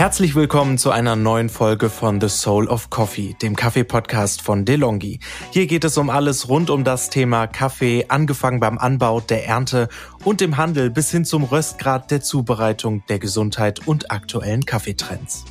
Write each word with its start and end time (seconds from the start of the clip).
Herzlich 0.00 0.34
willkommen 0.34 0.78
zu 0.78 0.90
einer 0.92 1.14
neuen 1.14 1.50
Folge 1.50 1.90
von 1.90 2.22
The 2.22 2.30
Soul 2.30 2.68
of 2.68 2.88
Coffee, 2.88 3.36
dem 3.42 3.54
Kaffee-Podcast 3.54 4.40
von 4.40 4.64
DeLonghi. 4.64 5.20
Hier 5.50 5.66
geht 5.66 5.84
es 5.84 5.98
um 5.98 6.08
alles 6.08 6.48
rund 6.48 6.70
um 6.70 6.84
das 6.84 7.10
Thema 7.10 7.46
Kaffee, 7.46 8.06
angefangen 8.08 8.60
beim 8.60 8.78
Anbau, 8.78 9.20
der 9.20 9.46
Ernte 9.46 9.90
und 10.24 10.40
dem 10.40 10.56
Handel 10.56 10.88
bis 10.88 11.10
hin 11.10 11.26
zum 11.26 11.44
Röstgrad 11.44 12.10
der 12.10 12.22
Zubereitung, 12.22 13.02
der 13.10 13.18
Gesundheit 13.18 13.86
und 13.86 14.10
aktuellen 14.10 14.64
Kaffeetrends. 14.64 15.44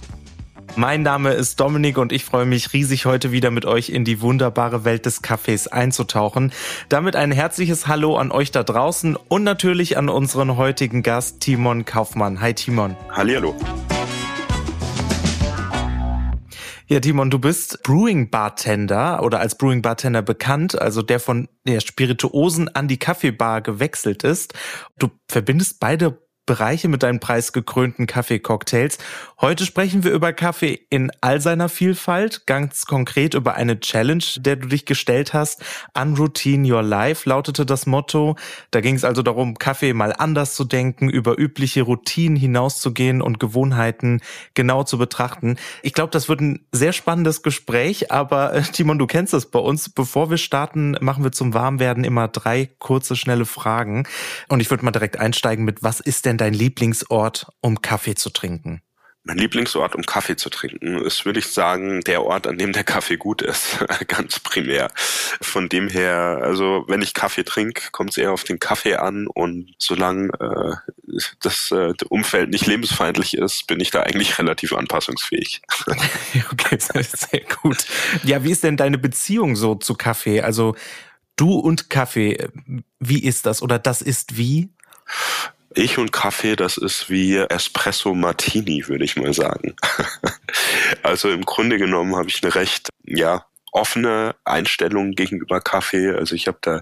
Mein 0.75 1.03
Name 1.03 1.33
ist 1.33 1.59
Dominik 1.59 1.99
und 1.99 2.11
ich 2.11 2.25
freue 2.25 2.47
mich 2.47 2.73
riesig, 2.73 3.05
heute 3.05 3.31
wieder 3.31 3.51
mit 3.51 3.65
euch 3.65 3.89
in 3.89 4.03
die 4.03 4.19
wunderbare 4.19 4.83
Welt 4.83 5.05
des 5.05 5.21
Kaffees 5.21 5.67
einzutauchen. 5.67 6.53
Damit 6.89 7.15
ein 7.15 7.31
herzliches 7.31 7.85
Hallo 7.85 8.17
an 8.17 8.31
euch 8.31 8.49
da 8.49 8.63
draußen 8.63 9.15
und 9.15 9.43
natürlich 9.43 9.95
an 9.95 10.09
unseren 10.09 10.57
heutigen 10.57 11.03
Gast 11.03 11.39
Timon 11.39 11.85
Kaufmann. 11.85 12.41
Hi 12.41 12.55
Timon. 12.55 12.95
Hallihallo. 13.11 13.55
Ja, 16.91 16.99
Timon, 16.99 17.29
du 17.29 17.37
bist 17.37 17.83
Brewing 17.83 18.31
Bartender 18.31 19.21
oder 19.21 19.39
als 19.41 19.55
Brewing 19.55 19.83
Bartender 19.83 20.23
bekannt, 20.23 20.81
also 20.81 21.03
der 21.03 21.19
von 21.19 21.47
der 21.67 21.81
Spirituosen 21.81 22.67
an 22.67 22.87
die 22.87 22.97
Kaffeebar 22.97 23.61
gewechselt 23.61 24.23
ist. 24.23 24.55
Du 24.97 25.11
verbindest 25.27 25.79
beide 25.79 26.19
Bereiche 26.49 26.87
mit 26.87 27.03
deinen 27.03 27.19
preisgekrönten 27.19 28.07
Kaffeecocktails. 28.07 28.97
Heute 29.39 29.67
sprechen 29.67 30.03
wir 30.03 30.11
über 30.11 30.33
Kaffee 30.33 30.79
in 30.89 31.11
all 31.21 31.39
seiner 31.41 31.69
Vielfalt, 31.69 32.47
ganz 32.47 32.87
konkret 32.87 33.35
über 33.35 33.53
eine 33.53 33.79
Challenge, 33.79 34.23
der 34.37 34.55
du 34.55 34.67
dich 34.67 34.87
gestellt 34.87 35.35
hast. 35.35 35.63
Unroutine 35.93 36.67
Your 36.67 36.81
Life 36.81 37.29
lautete 37.29 37.67
das 37.67 37.85
Motto. 37.85 38.35
Da 38.71 38.81
ging 38.81 38.95
es 38.95 39.03
also 39.03 39.21
darum, 39.21 39.59
Kaffee 39.59 39.93
mal 39.93 40.11
anders 40.11 40.55
zu 40.55 40.63
denken, 40.63 41.07
über 41.07 41.37
übliche 41.37 41.83
Routinen 41.83 42.35
hinauszugehen 42.35 43.21
und 43.21 43.39
Gewohnheiten 43.39 44.19
genau 44.55 44.83
zu 44.83 44.97
betrachten. 44.97 45.57
Ich 45.83 45.93
glaube, 45.93 46.09
das 46.09 46.29
wird 46.29 46.41
ein 46.41 46.65
sehr 46.71 46.93
spannendes 46.93 47.43
Gespräch, 47.43 48.11
aber 48.11 48.55
äh, 48.55 48.63
Timon, 48.63 48.97
du 48.97 49.05
kennst 49.05 49.33
das 49.33 49.45
bei 49.45 49.59
uns. 49.59 49.89
Bevor 49.89 50.31
wir 50.31 50.37
starten, 50.37 50.97
machen 50.99 51.23
wir 51.23 51.31
zum 51.31 51.53
Warmwerden 51.53 52.03
immer 52.03 52.27
drei 52.27 52.71
kurze, 52.79 53.15
schnelle 53.15 53.45
Fragen. 53.45 54.07
Und 54.47 54.61
ich 54.61 54.71
würde 54.71 54.83
mal 54.83 54.89
direkt 54.89 55.19
einsteigen 55.19 55.63
mit, 55.63 55.83
was 55.83 55.99
ist 55.99 56.25
denn 56.25 56.38
dein 56.41 56.53
Lieblingsort, 56.53 57.47
um 57.61 57.81
Kaffee 57.81 58.15
zu 58.15 58.29
trinken? 58.29 58.81
Mein 59.23 59.37
Lieblingsort, 59.37 59.95
um 59.95 60.05
Kaffee 60.05 60.37
zu 60.37 60.49
trinken, 60.49 60.97
ist, 61.05 61.25
würde 61.25 61.39
ich 61.39 61.47
sagen, 61.47 62.01
der 62.01 62.23
Ort, 62.23 62.47
an 62.47 62.57
dem 62.57 62.71
der 62.71 62.85
Kaffee 62.85 63.17
gut 63.17 63.41
ist, 63.41 63.77
ganz 64.07 64.39
primär. 64.39 64.89
Von 65.41 65.67
dem 65.67 65.89
her, 65.89 66.39
also 66.41 66.85
wenn 66.87 67.01
ich 67.01 67.13
Kaffee 67.13 67.43
trinke, 67.43 67.91
kommt 67.91 68.11
es 68.11 68.17
eher 68.17 68.31
auf 68.31 68.45
den 68.45 68.59
Kaffee 68.59 68.95
an 68.95 69.27
und 69.27 69.73
solange 69.77 70.29
äh, 70.39 71.19
das 71.41 71.69
äh, 71.71 71.93
Umfeld 72.07 72.49
nicht 72.49 72.65
lebensfeindlich 72.65 73.35
ist, 73.35 73.67
bin 73.67 73.81
ich 73.81 73.91
da 73.91 74.01
eigentlich 74.01 74.39
relativ 74.39 74.73
anpassungsfähig. 74.73 75.61
okay, 76.51 76.77
sehr 76.79 77.41
gut. 77.61 77.85
Ja, 78.23 78.43
wie 78.43 78.51
ist 78.51 78.63
denn 78.63 78.77
deine 78.77 78.97
Beziehung 78.97 79.57
so 79.57 79.75
zu 79.75 79.95
Kaffee? 79.95 80.41
Also 80.41 80.75
du 81.35 81.53
und 81.53 81.89
Kaffee, 81.89 82.47
wie 82.99 83.23
ist 83.23 83.45
das 83.45 83.61
oder 83.61 83.79
das 83.79 84.01
ist 84.01 84.37
wie? 84.37 84.69
Ich 85.75 85.97
und 85.97 86.11
Kaffee, 86.11 86.55
das 86.55 86.77
ist 86.77 87.09
wie 87.09 87.37
Espresso 87.37 88.15
Martini, 88.15 88.87
würde 88.87 89.03
ich 89.03 89.15
mal 89.15 89.33
sagen. 89.33 89.75
also 91.03 91.29
im 91.29 91.45
Grunde 91.45 91.77
genommen 91.77 92.15
habe 92.15 92.29
ich 92.29 92.43
eine 92.43 92.55
recht, 92.55 92.89
ja, 93.05 93.45
offene 93.71 94.35
Einstellung 94.45 95.11
gegenüber 95.11 95.61
Kaffee. 95.61 96.11
Also 96.11 96.35
ich 96.35 96.47
habe 96.47 96.57
da 96.61 96.81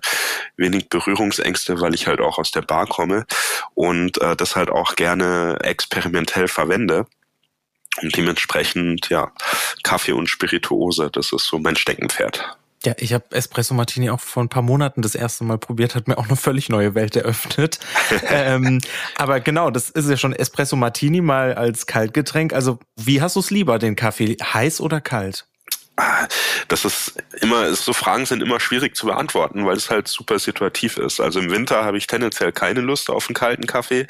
wenig 0.55 0.89
Berührungsängste, 0.89 1.81
weil 1.81 1.94
ich 1.94 2.07
halt 2.07 2.21
auch 2.21 2.38
aus 2.38 2.52
der 2.52 2.61
Bar 2.61 2.88
komme 2.88 3.25
und 3.75 4.21
äh, 4.21 4.35
das 4.35 4.55
halt 4.55 4.69
auch 4.69 4.95
gerne 4.95 5.57
experimentell 5.61 6.47
verwende. 6.47 7.05
Und 8.01 8.16
dementsprechend, 8.16 9.09
ja, 9.09 9.31
Kaffee 9.83 10.11
und 10.11 10.29
Spirituose, 10.29 11.09
das 11.11 11.33
ist 11.33 11.45
so 11.45 11.57
mein 11.59 11.75
Steckenpferd. 11.75 12.57
Ja, 12.85 12.93
ich 12.99 13.13
habe 13.13 13.25
Espresso 13.31 13.73
Martini 13.73 14.09
auch 14.09 14.19
vor 14.19 14.43
ein 14.43 14.49
paar 14.49 14.61
Monaten 14.61 15.01
das 15.01 15.15
erste 15.15 15.43
Mal 15.43 15.57
probiert, 15.57 15.95
hat 15.95 16.07
mir 16.07 16.17
auch 16.17 16.27
eine 16.27 16.35
völlig 16.35 16.69
neue 16.69 16.93
Welt 16.93 17.15
eröffnet. 17.15 17.79
ähm, 18.29 18.79
aber 19.17 19.39
genau, 19.39 19.71
das 19.71 19.89
ist 19.89 20.09
ja 20.09 20.17
schon 20.17 20.33
Espresso 20.33 20.75
Martini 20.75 21.21
mal 21.21 21.55
als 21.55 21.88
Kaltgetränk. 21.88 22.53
Also 22.53 22.79
wie 22.95 23.21
hast 23.21 23.35
du 23.35 23.39
es 23.39 23.49
lieber, 23.49 23.79
den 23.79 23.95
Kaffee, 23.95 24.38
heiß 24.41 24.79
oder 24.79 25.01
kalt? 25.01 25.47
Das 26.68 26.85
ist 26.85 27.18
immer, 27.41 27.74
so 27.74 27.91
Fragen 27.91 28.25
sind 28.25 28.44
immer 28.44 28.59
schwierig 28.59 28.96
zu 28.96 29.08
beantworten, 29.08 29.66
weil 29.66 29.75
es 29.75 29.90
halt 29.90 30.08
super 30.08 30.38
situativ 30.38 30.97
ist. 30.97 31.19
Also 31.19 31.40
im 31.40 31.50
Winter 31.50 31.84
habe 31.84 31.97
ich 31.97 32.06
tendenziell 32.06 32.52
keine 32.52 32.81
Lust 32.81 33.09
auf 33.09 33.28
einen 33.28 33.35
kalten 33.35 33.66
Kaffee. 33.66 34.06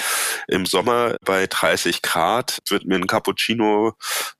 Im 0.48 0.66
Sommer 0.66 1.16
bei 1.24 1.48
30 1.48 2.02
Grad 2.02 2.60
wird 2.70 2.86
mir 2.86 2.96
ein 2.96 3.08
Cappuccino 3.08 3.94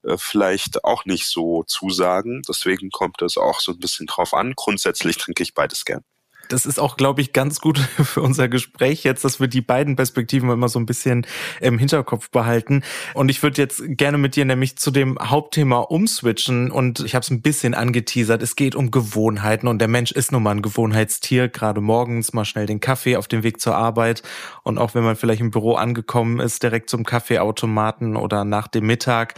äh, 0.04 0.16
vielleicht 0.18 0.84
auch 0.84 1.06
nicht 1.06 1.26
so 1.26 1.64
zusagen. 1.64 2.42
Deswegen 2.46 2.90
kommt 2.90 3.22
es 3.22 3.38
auch 3.38 3.60
so 3.60 3.72
ein 3.72 3.78
bisschen 3.78 4.06
drauf 4.06 4.34
an. 4.34 4.52
Grundsätzlich 4.54 5.16
trinke 5.16 5.42
ich 5.42 5.54
beides 5.54 5.84
gern 5.84 6.04
das 6.48 6.66
ist 6.66 6.78
auch, 6.78 6.96
glaube 6.96 7.20
ich, 7.20 7.32
ganz 7.32 7.60
gut 7.60 7.78
für 8.02 8.22
unser 8.22 8.48
Gespräch 8.48 9.04
jetzt, 9.04 9.24
dass 9.24 9.40
wir 9.40 9.48
die 9.48 9.60
beiden 9.60 9.96
Perspektiven 9.96 10.50
immer 10.50 10.68
so 10.68 10.78
ein 10.78 10.86
bisschen 10.86 11.26
im 11.60 11.78
Hinterkopf 11.78 12.30
behalten. 12.30 12.82
Und 13.14 13.28
ich 13.28 13.42
würde 13.42 13.60
jetzt 13.60 13.82
gerne 13.86 14.18
mit 14.18 14.36
dir 14.36 14.44
nämlich 14.44 14.76
zu 14.76 14.90
dem 14.90 15.18
Hauptthema 15.20 15.78
umswitchen 15.78 16.70
und 16.70 17.00
ich 17.00 17.14
habe 17.14 17.22
es 17.22 17.30
ein 17.30 17.42
bisschen 17.42 17.74
angeteasert. 17.74 18.42
Es 18.42 18.56
geht 18.56 18.74
um 18.74 18.90
Gewohnheiten 18.90 19.68
und 19.68 19.78
der 19.78 19.88
Mensch 19.88 20.12
ist 20.12 20.32
nun 20.32 20.42
mal 20.42 20.52
ein 20.52 20.62
Gewohnheitstier, 20.62 21.48
gerade 21.48 21.80
morgens 21.80 22.32
mal 22.32 22.44
schnell 22.44 22.66
den 22.66 22.80
Kaffee 22.80 23.16
auf 23.16 23.28
dem 23.28 23.42
Weg 23.42 23.60
zur 23.60 23.76
Arbeit 23.76 24.22
und 24.62 24.78
auch 24.78 24.94
wenn 24.94 25.04
man 25.04 25.16
vielleicht 25.16 25.40
im 25.40 25.50
Büro 25.50 25.74
angekommen 25.74 26.40
ist, 26.40 26.62
direkt 26.62 26.90
zum 26.90 27.04
Kaffeeautomaten 27.04 28.16
oder 28.16 28.44
nach 28.44 28.68
dem 28.68 28.86
Mittag. 28.86 29.34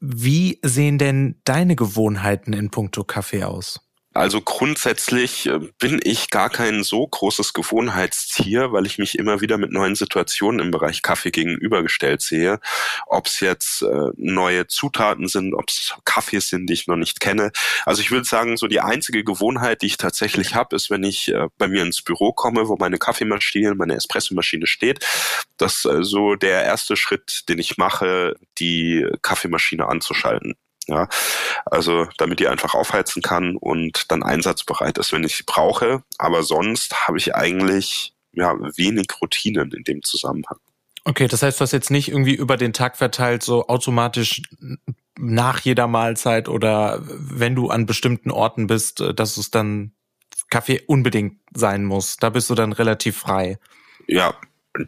Wie 0.00 0.58
sehen 0.62 0.98
denn 0.98 1.36
deine 1.44 1.76
Gewohnheiten 1.76 2.52
in 2.52 2.70
puncto 2.70 3.04
Kaffee 3.04 3.44
aus? 3.44 3.80
Also 4.14 4.42
grundsätzlich 4.42 5.46
äh, 5.46 5.58
bin 5.78 5.98
ich 6.04 6.28
gar 6.28 6.50
kein 6.50 6.82
so 6.82 7.06
großes 7.06 7.54
Gewohnheitstier, 7.54 8.70
weil 8.72 8.84
ich 8.84 8.98
mich 8.98 9.18
immer 9.18 9.40
wieder 9.40 9.56
mit 9.56 9.72
neuen 9.72 9.94
Situationen 9.94 10.60
im 10.60 10.70
Bereich 10.70 11.00
Kaffee 11.00 11.30
gegenübergestellt 11.30 12.20
sehe. 12.20 12.60
Ob 13.06 13.26
es 13.26 13.40
jetzt 13.40 13.82
äh, 13.82 14.10
neue 14.16 14.66
Zutaten 14.66 15.28
sind, 15.28 15.54
ob 15.54 15.64
es 15.68 15.94
Kaffees 16.04 16.48
sind, 16.48 16.66
die 16.66 16.74
ich 16.74 16.86
noch 16.86 16.96
nicht 16.96 17.20
kenne. 17.20 17.52
Also 17.86 18.02
ich 18.02 18.10
würde 18.10 18.26
sagen, 18.26 18.58
so 18.58 18.66
die 18.66 18.80
einzige 18.80 19.24
Gewohnheit, 19.24 19.80
die 19.80 19.86
ich 19.86 19.96
tatsächlich 19.96 20.54
habe, 20.54 20.76
ist, 20.76 20.90
wenn 20.90 21.04
ich 21.04 21.28
äh, 21.28 21.48
bei 21.56 21.68
mir 21.68 21.82
ins 21.82 22.02
Büro 22.02 22.32
komme, 22.32 22.68
wo 22.68 22.76
meine 22.76 22.98
Kaffeemaschine, 22.98 23.74
meine 23.74 23.94
Espressomaschine 23.94 24.66
steht, 24.66 25.06
dass 25.56 25.82
so 25.82 26.34
der 26.34 26.64
erste 26.64 26.96
Schritt, 26.96 27.48
den 27.48 27.58
ich 27.58 27.76
mache, 27.78 28.36
die 28.58 29.06
Kaffeemaschine 29.22 29.86
anzuschalten. 29.86 30.56
Ja, 30.92 31.08
also 31.64 32.06
damit 32.18 32.38
die 32.38 32.48
einfach 32.48 32.74
aufheizen 32.74 33.22
kann 33.22 33.56
und 33.56 34.10
dann 34.10 34.22
einsatzbereit 34.22 34.98
ist, 34.98 35.10
wenn 35.10 35.24
ich 35.24 35.36
sie 35.36 35.44
brauche. 35.46 36.02
Aber 36.18 36.42
sonst 36.42 37.08
habe 37.08 37.16
ich 37.16 37.34
eigentlich 37.34 38.12
ja 38.32 38.54
wenig 38.76 39.06
Routinen 39.20 39.72
in 39.72 39.84
dem 39.84 40.02
Zusammenhang. 40.02 40.58
Okay, 41.04 41.28
das 41.28 41.42
heißt, 41.42 41.58
du 41.58 41.62
hast 41.62 41.72
jetzt 41.72 41.90
nicht 41.90 42.08
irgendwie 42.08 42.34
über 42.34 42.58
den 42.58 42.74
Tag 42.74 42.98
verteilt 42.98 43.42
so 43.42 43.68
automatisch 43.68 44.42
nach 45.18 45.60
jeder 45.60 45.86
Mahlzeit 45.86 46.50
oder 46.50 47.00
wenn 47.02 47.54
du 47.54 47.70
an 47.70 47.86
bestimmten 47.86 48.30
Orten 48.30 48.66
bist, 48.66 49.00
äh, 49.00 49.14
dass 49.14 49.38
es 49.38 49.50
dann 49.50 49.92
Kaffee 50.50 50.82
unbedingt 50.86 51.38
sein 51.54 51.84
muss. 51.84 52.18
Da 52.18 52.28
bist 52.28 52.50
du 52.50 52.54
dann 52.54 52.72
relativ 52.72 53.16
frei. 53.16 53.58
Ja, 54.06 54.34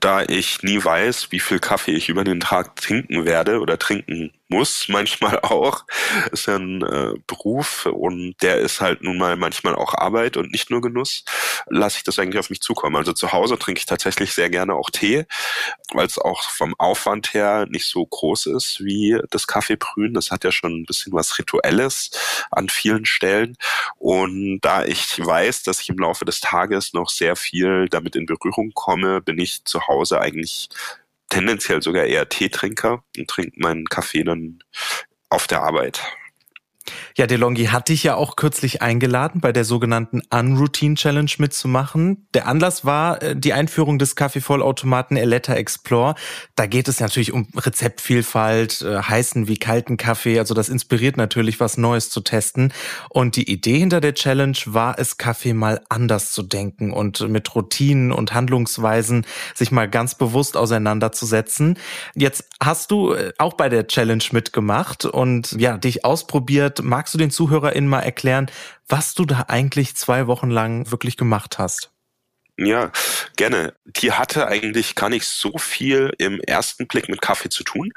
da 0.00 0.22
ich 0.22 0.62
nie 0.62 0.82
weiß, 0.82 1.31
wie 1.31 1.41
viel 1.41 1.59
Kaffee 1.59 1.92
ich 1.92 2.09
über 2.09 2.25
den 2.25 2.41
Tag 2.41 2.76
trinken 2.76 3.25
werde 3.25 3.60
oder 3.60 3.78
trinken 3.78 4.32
muss, 4.54 4.88
manchmal 4.88 5.41
auch, 5.42 5.84
ist 6.32 6.47
ja 6.47 6.56
ein 6.56 6.82
äh, 6.82 7.15
Beruf 7.26 7.87
und 7.87 8.37
der 8.42 8.59
ist 8.59 8.81
halt 8.81 9.03
nun 9.03 9.19
mal 9.19 9.37
manchmal 9.37 9.75
auch 9.75 9.94
Arbeit 9.94 10.37
und 10.37 10.53
nicht 10.53 10.70
nur 10.70 10.81
Genuss, 10.81 11.25
lasse 11.66 11.98
ich 11.98 12.04
das 12.04 12.19
eigentlich 12.19 12.38
auf 12.38 12.50
mich 12.50 12.60
zukommen. 12.60 12.97
Also 12.97 13.12
zu 13.12 13.32
Hause 13.32 13.59
trinke 13.59 13.81
ich 13.81 13.87
tatsächlich 13.87 14.32
sehr 14.32 14.50
gerne 14.50 14.75
auch 14.75 14.91
Tee, 14.91 15.26
weil 15.92 16.06
es 16.06 16.19
auch 16.19 16.42
vom 16.51 16.74
Aufwand 16.78 17.34
her 17.34 17.66
nicht 17.68 17.86
so 17.86 18.04
groß 18.04 18.47
ist 18.47 18.84
wie 18.84 19.18
das 19.30 19.47
Kaffeebrühen. 19.47 20.15
Das 20.15 20.30
hat 20.30 20.45
ja 20.45 20.53
schon 20.53 20.80
ein 20.80 20.86
bisschen 20.86 21.12
was 21.12 21.39
Rituelles 21.39 22.10
an 22.50 22.68
vielen 22.68 23.07
Stellen. 23.07 23.57
Und 23.98 24.60
da 24.60 24.84
ich 24.84 25.18
weiß, 25.18 25.65
dass 25.65 25.80
ich 25.80 25.89
im 25.89 25.98
Laufe 25.98 26.24
des 26.24 26.41
Tages 26.41 26.92
noch 26.92 27.10
sehr 27.10 27.36
viel 27.36 27.89
damit 27.89 28.16
in 28.16 28.27
Berührung 28.27 28.72
komme, 28.74 29.21
bin 29.21 29.39
ich 29.39 29.65
zu 29.65 29.86
Hause 29.89 30.21
eigentlich 30.21 30.68
tendenziell 31.28 31.82
sogar 31.82 32.04
eher 32.04 32.28
Teetrinker 32.28 33.04
und 33.16 33.28
trinke 33.28 33.60
meinen 33.60 33.86
Kaffee 33.86 34.24
dann 34.24 34.59
auf 35.30 35.47
der 35.47 35.62
Arbeit. 35.62 36.00
Ja, 37.16 37.27
DeLonghi 37.27 37.66
hat 37.66 37.89
dich 37.89 38.03
ja 38.03 38.16
auch 38.16 38.36
kürzlich 38.36 38.83
eingeladen, 38.83 39.41
bei 39.41 39.53
der 39.53 39.65
sogenannten 39.65 40.22
Unroutine 40.31 40.97
Challenge 40.97 41.31
mitzumachen. 41.39 42.27
Der 42.34 42.47
Anlass 42.47 42.84
war 42.84 43.22
äh, 43.22 43.36
die 43.36 43.53
Einführung 43.53 43.98
des 43.98 44.16
Kaffeevollautomaten 44.16 45.16
Eletta 45.16 45.54
Explore. 45.54 46.15
Da 46.57 46.66
geht 46.66 46.89
es 46.89 47.01
natürlich 47.01 47.33
um 47.33 47.48
Rezeptvielfalt, 47.57 48.83
äh, 48.83 48.98
heißen 48.98 49.48
wie 49.48 49.57
kalten 49.57 49.97
Kaffee. 49.97 50.39
Also 50.39 50.54
das 50.54 50.69
inspiriert 50.69 51.16
natürlich, 51.16 51.60
was 51.60 51.78
Neues 51.78 52.10
zu 52.10 52.21
testen. 52.21 52.72
Und 53.09 53.36
die 53.36 53.51
Idee 53.51 53.78
hinter 53.78 54.01
der 54.01 54.15
Challenge 54.15 54.59
war 54.66 54.98
es, 54.98 55.16
Kaffee 55.16 55.54
mal 55.54 55.81
anders 55.89 56.33
zu 56.33 56.42
denken 56.42 56.92
und 56.92 57.28
mit 57.28 57.54
Routinen 57.54 58.13
und 58.13 58.34
Handlungsweisen 58.34 59.27
sich 59.54 59.71
mal 59.71 59.89
ganz 59.89 60.16
bewusst 60.16 60.57
auseinanderzusetzen. 60.57 61.78
Jetzt 62.15 62.45
hast 62.63 62.91
du 62.91 63.13
äh, 63.13 63.33
auch 63.39 63.54
bei 63.54 63.69
der 63.69 63.86
Challenge 63.86 64.25
mitgemacht 64.33 65.04
und 65.04 65.53
ja, 65.53 65.78
dich 65.78 66.04
ausprobiert 66.04 66.73
wird. 66.78 66.86
Magst 66.86 67.15
du 67.15 67.18
den 67.18 67.30
ZuhörerInnen 67.30 67.88
mal 67.88 68.00
erklären, 68.00 68.50
was 68.88 69.15
du 69.15 69.24
da 69.24 69.47
eigentlich 69.48 69.97
zwei 69.97 70.26
Wochen 70.26 70.50
lang 70.50 70.91
wirklich 70.91 71.16
gemacht 71.16 71.59
hast? 71.59 71.91
Ja, 72.56 72.92
gerne. 73.36 73.74
Die 73.84 74.12
hatte 74.12 74.47
eigentlich 74.47 74.94
gar 74.94 75.09
nicht 75.09 75.26
so 75.26 75.59
viel 75.59 76.12
im 76.18 76.41
ersten 76.41 76.86
Blick 76.86 77.09
mit 77.09 77.21
Kaffee 77.21 77.48
zu 77.48 77.65
tun. 77.65 77.92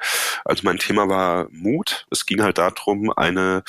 Also 0.46 0.64
mein 0.64 0.80
Thema 0.80 1.08
war 1.10 1.48
Mut. 1.52 2.08
Es 2.10 2.26
ging 2.26 2.42
halt 2.42 2.58
darum, 2.58 3.12
eine 3.16 3.64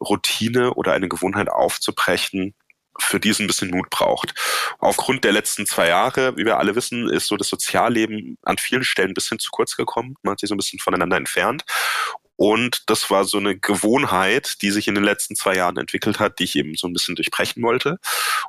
Routine 0.00 0.74
oder 0.74 0.92
eine 0.92 1.08
Gewohnheit 1.08 1.48
aufzubrechen, 1.48 2.54
für 2.98 3.18
die 3.20 3.30
es 3.30 3.40
ein 3.40 3.46
bisschen 3.46 3.70
Mut 3.70 3.88
braucht. 3.88 4.34
Aufgrund 4.80 5.24
der 5.24 5.32
letzten 5.32 5.64
zwei 5.64 5.88
Jahre, 5.88 6.36
wie 6.36 6.44
wir 6.44 6.58
alle 6.58 6.76
wissen, 6.76 7.08
ist 7.08 7.26
so 7.26 7.38
das 7.38 7.48
Sozialleben 7.48 8.36
an 8.42 8.58
vielen 8.58 8.84
Stellen 8.84 9.12
ein 9.12 9.14
bisschen 9.14 9.38
zu 9.38 9.50
kurz 9.50 9.76
gekommen. 9.76 10.16
Man 10.22 10.32
hat 10.32 10.40
sich 10.40 10.50
so 10.50 10.54
ein 10.54 10.58
bisschen 10.58 10.78
voneinander 10.78 11.16
entfernt. 11.16 11.64
Und 12.36 12.82
das 12.86 13.10
war 13.10 13.24
so 13.24 13.38
eine 13.38 13.56
Gewohnheit, 13.56 14.62
die 14.62 14.70
sich 14.70 14.88
in 14.88 14.94
den 14.94 15.04
letzten 15.04 15.36
zwei 15.36 15.54
Jahren 15.54 15.76
entwickelt 15.76 16.18
hat, 16.18 16.38
die 16.38 16.44
ich 16.44 16.56
eben 16.56 16.74
so 16.74 16.88
ein 16.88 16.92
bisschen 16.92 17.14
durchbrechen 17.14 17.62
wollte. 17.62 17.98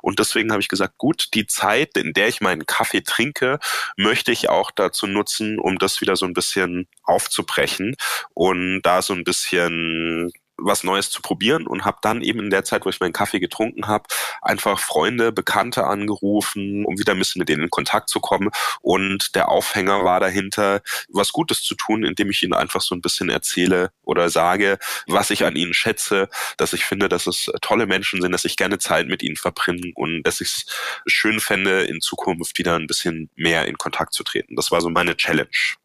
Und 0.02 0.18
deswegen 0.18 0.50
habe 0.50 0.60
ich 0.60 0.68
gesagt, 0.68 0.98
gut, 0.98 1.28
die 1.34 1.46
Zeit, 1.46 1.96
in 1.96 2.12
der 2.12 2.28
ich 2.28 2.40
meinen 2.40 2.66
Kaffee 2.66 3.02
trinke, 3.02 3.58
möchte 3.96 4.32
ich 4.32 4.48
auch 4.48 4.70
dazu 4.70 5.06
nutzen, 5.06 5.58
um 5.58 5.78
das 5.78 6.00
wieder 6.00 6.16
so 6.16 6.26
ein 6.26 6.34
bisschen 6.34 6.88
aufzubrechen 7.04 7.96
und 8.34 8.82
da 8.82 9.02
so 9.02 9.14
ein 9.14 9.24
bisschen 9.24 10.32
was 10.58 10.84
Neues 10.84 11.10
zu 11.10 11.22
probieren 11.22 11.66
und 11.66 11.84
habe 11.84 11.98
dann 12.02 12.22
eben 12.22 12.40
in 12.40 12.50
der 12.50 12.64
Zeit, 12.64 12.84
wo 12.84 12.90
ich 12.90 13.00
meinen 13.00 13.12
Kaffee 13.12 13.40
getrunken 13.40 13.86
habe, 13.86 14.04
einfach 14.42 14.78
Freunde, 14.78 15.32
Bekannte 15.32 15.84
angerufen, 15.84 16.84
um 16.84 16.98
wieder 16.98 17.12
ein 17.12 17.18
bisschen 17.18 17.40
mit 17.40 17.48
denen 17.48 17.64
in 17.64 17.70
Kontakt 17.70 18.08
zu 18.08 18.20
kommen. 18.20 18.50
Und 18.80 19.34
der 19.34 19.48
Aufhänger 19.48 20.04
war 20.04 20.20
dahinter, 20.20 20.82
was 21.08 21.32
Gutes 21.32 21.62
zu 21.62 21.74
tun, 21.74 22.04
indem 22.04 22.30
ich 22.30 22.42
ihnen 22.42 22.54
einfach 22.54 22.80
so 22.80 22.94
ein 22.94 23.00
bisschen 23.00 23.28
erzähle 23.28 23.90
oder 24.02 24.30
sage, 24.30 24.78
was 25.06 25.30
ich 25.30 25.44
an 25.44 25.56
ihnen 25.56 25.74
schätze, 25.74 26.28
dass 26.56 26.72
ich 26.72 26.84
finde, 26.84 27.08
dass 27.08 27.26
es 27.26 27.50
tolle 27.60 27.86
Menschen 27.86 28.20
sind, 28.20 28.32
dass 28.32 28.44
ich 28.44 28.56
gerne 28.56 28.78
Zeit 28.78 29.06
mit 29.06 29.22
ihnen 29.22 29.36
verbringe 29.36 29.92
und 29.94 30.22
dass 30.22 30.40
ich 30.40 30.48
es 30.48 30.66
schön 31.06 31.40
fände, 31.40 31.82
in 31.82 32.00
Zukunft 32.00 32.58
wieder 32.58 32.76
ein 32.76 32.86
bisschen 32.86 33.30
mehr 33.36 33.66
in 33.66 33.78
Kontakt 33.78 34.12
zu 34.14 34.24
treten. 34.24 34.56
Das 34.56 34.70
war 34.70 34.80
so 34.80 34.88
meine 34.90 35.16
Challenge. 35.16 35.76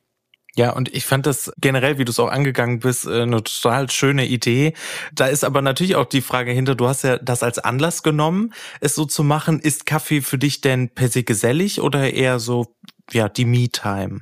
Ja, 0.56 0.71
und 0.71 0.94
ich 0.94 1.06
fand 1.06 1.25
das 1.25 1.53
generell, 1.59 1.98
wie 1.98 2.06
du 2.06 2.12
es 2.12 2.19
auch 2.19 2.30
angegangen 2.30 2.80
bist, 2.80 3.06
äh, 3.06 3.21
eine 3.21 3.44
total 3.44 3.89
schöne 3.89 4.25
Idee. 4.25 4.74
Da 5.13 5.27
ist 5.27 5.44
aber 5.44 5.62
natürlich 5.62 5.95
auch 5.95 6.06
die 6.06 6.21
Frage 6.21 6.51
hinter, 6.51 6.75
du 6.75 6.88
hast 6.88 7.03
ja 7.03 7.18
das 7.18 7.42
als 7.42 7.59
Anlass 7.59 8.03
genommen, 8.03 8.53
es 8.81 8.95
so 8.95 9.06
zu 9.06 9.24
machen. 9.24 9.59
Ist 9.59 9.86
Kaffee 9.86 10.21
für 10.21 10.38
dich 10.38 10.59
denn 10.62 10.89
per 10.89 11.07
se 11.07 11.24
gesellig 11.24 11.80
oder 11.81 12.12
eher 12.13 12.39
so, 12.39 12.75
ja, 13.12 13.30
die 13.30 13.45
Me-Time? 13.45 14.21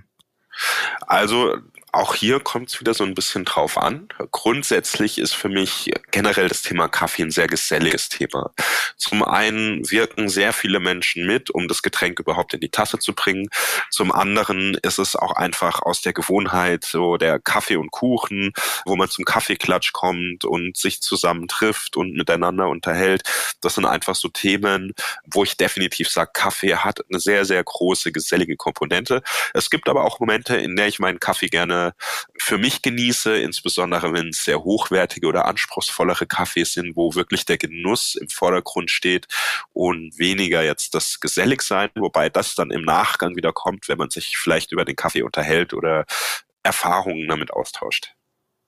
Also 1.01 1.55
auch 1.91 2.13
hier 2.13 2.39
kommt 2.39 2.69
es 2.69 2.79
wieder 2.79 2.93
so 2.93 3.03
ein 3.03 3.15
bisschen 3.15 3.45
drauf 3.45 3.77
an. 3.77 4.07
Grundsätzlich 4.31 5.17
ist 5.17 5.33
für 5.33 5.49
mich 5.49 5.91
generell 6.11 6.47
das 6.47 6.61
Thema 6.61 6.87
Kaffee 6.87 7.23
ein 7.23 7.31
sehr 7.31 7.47
geselliges 7.47 8.09
Thema. 8.09 8.51
Zum 8.97 9.23
einen 9.23 9.89
wirken 9.89 10.29
sehr 10.29 10.53
viele 10.53 10.79
Menschen 10.79 11.25
mit, 11.25 11.49
um 11.49 11.67
das 11.67 11.81
Getränk 11.81 12.19
überhaupt 12.19 12.53
in 12.53 12.59
die 12.59 12.69
Tasse 12.69 12.99
zu 12.99 13.13
bringen. 13.13 13.49
Zum 13.89 14.11
anderen 14.11 14.75
ist 14.83 14.99
es 14.99 15.15
auch 15.15 15.33
einfach 15.33 15.81
aus 15.81 16.01
der 16.01 16.13
Gewohnheit 16.13 16.85
so 16.85 17.17
der 17.17 17.39
Kaffee 17.39 17.77
und 17.77 17.91
Kuchen, 17.91 18.53
wo 18.85 18.95
man 18.95 19.09
zum 19.09 19.25
Kaffeeklatsch 19.25 19.91
kommt 19.93 20.45
und 20.45 20.77
sich 20.77 21.01
zusammen 21.01 21.47
trifft 21.47 21.97
und 21.97 22.13
miteinander 22.13 22.67
unterhält. 22.69 23.23
Das 23.61 23.75
sind 23.75 23.85
einfach 23.85 24.15
so 24.15 24.27
Themen, 24.27 24.93
wo 25.25 25.43
ich 25.43 25.57
definitiv 25.57 26.09
sage, 26.09 26.31
Kaffee 26.33 26.75
hat 26.75 26.99
eine 27.09 27.19
sehr, 27.19 27.45
sehr 27.45 27.63
große 27.63 28.11
gesellige 28.11 28.57
Komponente. 28.57 29.23
Es 29.53 29.69
gibt 29.69 29.89
aber 29.89 30.03
auch 30.03 30.19
Momente, 30.19 30.55
in 30.55 30.75
der 30.75 30.87
ich 30.87 30.99
meinen 30.99 31.19
Kaffee 31.19 31.47
gerne 31.47 31.78
für 32.37 32.57
mich 32.57 32.81
genieße, 32.81 33.37
insbesondere 33.37 34.13
wenn 34.13 34.29
es 34.29 34.43
sehr 34.43 34.63
hochwertige 34.63 35.27
oder 35.27 35.45
anspruchsvollere 35.45 36.25
Kaffees 36.25 36.73
sind, 36.73 36.95
wo 36.95 37.15
wirklich 37.15 37.45
der 37.45 37.57
Genuss 37.57 38.15
im 38.15 38.29
Vordergrund 38.29 38.91
steht 38.91 39.27
und 39.73 40.17
weniger 40.17 40.63
jetzt 40.63 40.93
das 40.95 41.19
Geselligsein, 41.19 41.89
wobei 41.95 42.29
das 42.29 42.55
dann 42.55 42.71
im 42.71 42.83
Nachgang 42.83 43.35
wieder 43.35 43.53
kommt, 43.53 43.87
wenn 43.87 43.97
man 43.97 44.09
sich 44.09 44.37
vielleicht 44.37 44.71
über 44.71 44.85
den 44.85 44.95
Kaffee 44.95 45.23
unterhält 45.23 45.73
oder 45.73 46.05
Erfahrungen 46.63 47.27
damit 47.27 47.51
austauscht. 47.51 48.13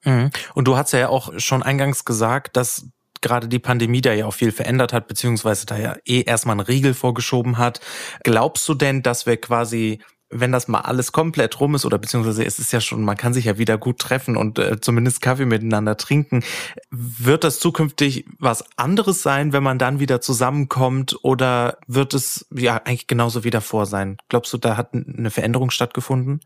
Mhm. 0.03 0.31
Und 0.53 0.67
du 0.67 0.77
hast 0.77 0.93
ja 0.93 1.09
auch 1.09 1.39
schon 1.39 1.63
eingangs 1.63 2.05
gesagt, 2.05 2.57
dass 2.57 2.87
gerade 3.21 3.47
die 3.47 3.59
Pandemie 3.59 4.01
da 4.01 4.13
ja 4.13 4.25
auch 4.25 4.33
viel 4.33 4.51
verändert 4.51 4.93
hat, 4.93 5.07
beziehungsweise 5.07 5.65
da 5.65 5.77
ja 5.77 5.95
eh 6.05 6.23
erstmal 6.23 6.53
einen 6.53 6.65
Riegel 6.65 6.93
vorgeschoben 6.93 7.57
hat. 7.57 7.79
Glaubst 8.23 8.67
du 8.67 8.73
denn, 8.73 9.03
dass 9.03 9.25
wir 9.25 9.37
quasi 9.37 10.01
wenn 10.31 10.51
das 10.51 10.67
mal 10.67 10.81
alles 10.81 11.11
komplett 11.11 11.59
rum 11.59 11.75
ist 11.75 11.85
oder 11.85 11.97
beziehungsweise 11.97 12.45
es 12.45 12.59
ist 12.59 12.71
ja 12.71 12.81
schon, 12.81 13.03
man 13.03 13.17
kann 13.17 13.33
sich 13.33 13.45
ja 13.45 13.57
wieder 13.57 13.77
gut 13.77 13.99
treffen 13.99 14.37
und 14.37 14.59
äh, 14.59 14.79
zumindest 14.79 15.21
Kaffee 15.21 15.45
miteinander 15.45 15.97
trinken, 15.97 16.43
wird 16.89 17.43
das 17.43 17.59
zukünftig 17.59 18.25
was 18.39 18.63
anderes 18.77 19.21
sein, 19.21 19.53
wenn 19.53 19.63
man 19.63 19.77
dann 19.77 19.99
wieder 19.99 20.21
zusammenkommt 20.21 21.17
oder 21.23 21.77
wird 21.87 22.13
es 22.13 22.45
ja 22.51 22.77
eigentlich 22.77 23.07
genauso 23.07 23.43
wie 23.43 23.49
davor 23.49 23.85
sein? 23.85 24.17
Glaubst 24.29 24.53
du, 24.53 24.57
da 24.57 24.77
hat 24.77 24.93
eine 24.93 25.31
Veränderung 25.31 25.69
stattgefunden? 25.69 26.41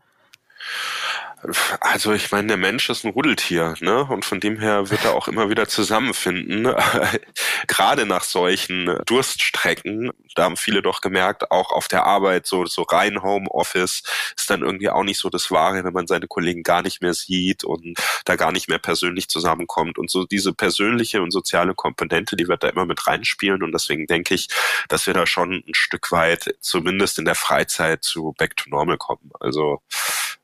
Also 1.80 2.12
ich 2.12 2.30
meine, 2.32 2.48
der 2.48 2.56
Mensch 2.56 2.88
ist 2.90 3.04
ein 3.04 3.12
Rudeltier, 3.12 3.74
ne? 3.80 4.04
Und 4.04 4.24
von 4.24 4.40
dem 4.40 4.58
her 4.58 4.90
wird 4.90 5.04
er 5.04 5.14
auch 5.14 5.28
immer 5.28 5.50
wieder 5.50 5.68
zusammenfinden. 5.68 6.74
Gerade 7.66 8.06
nach 8.06 8.24
solchen 8.24 8.98
Durststrecken, 9.06 10.10
da 10.34 10.44
haben 10.44 10.56
viele 10.56 10.82
doch 10.82 11.00
gemerkt, 11.00 11.50
auch 11.50 11.70
auf 11.70 11.88
der 11.88 12.04
Arbeit, 12.04 12.46
so, 12.46 12.66
so 12.66 12.82
rein 12.82 13.22
Homeoffice, 13.22 14.02
ist 14.36 14.50
dann 14.50 14.62
irgendwie 14.62 14.90
auch 14.90 15.04
nicht 15.04 15.18
so 15.18 15.30
das 15.30 15.50
Wahre, 15.50 15.84
wenn 15.84 15.92
man 15.92 16.06
seine 16.06 16.26
Kollegen 16.26 16.62
gar 16.62 16.82
nicht 16.82 17.02
mehr 17.02 17.14
sieht 17.14 17.64
und 17.64 17.98
da 18.24 18.36
gar 18.36 18.52
nicht 18.52 18.68
mehr 18.68 18.78
persönlich 18.78 19.28
zusammenkommt. 19.28 19.98
Und 19.98 20.10
so 20.10 20.24
diese 20.24 20.52
persönliche 20.52 21.22
und 21.22 21.30
soziale 21.30 21.74
Komponente, 21.74 22.36
die 22.36 22.48
wird 22.48 22.62
da 22.62 22.68
immer 22.68 22.86
mit 22.86 23.06
reinspielen. 23.06 23.62
Und 23.62 23.72
deswegen 23.72 24.06
denke 24.06 24.34
ich, 24.34 24.48
dass 24.88 25.06
wir 25.06 25.14
da 25.14 25.26
schon 25.26 25.64
ein 25.66 25.74
Stück 25.74 26.12
weit, 26.12 26.54
zumindest 26.60 27.18
in 27.18 27.24
der 27.24 27.34
Freizeit, 27.34 28.02
zu 28.02 28.34
Back 28.38 28.56
to 28.56 28.70
Normal 28.70 28.98
kommen. 28.98 29.30
Also 29.40 29.82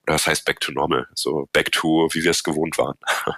das 0.07 0.27
heißt 0.27 0.45
back 0.45 0.61
to 0.61 0.73
normal, 0.73 1.07
so 1.15 1.49
back 1.53 1.73
to, 1.73 2.09
wie 2.13 2.23
wir 2.23 2.31
es 2.31 2.43
gewohnt 2.43 2.79
waren. 2.79 2.97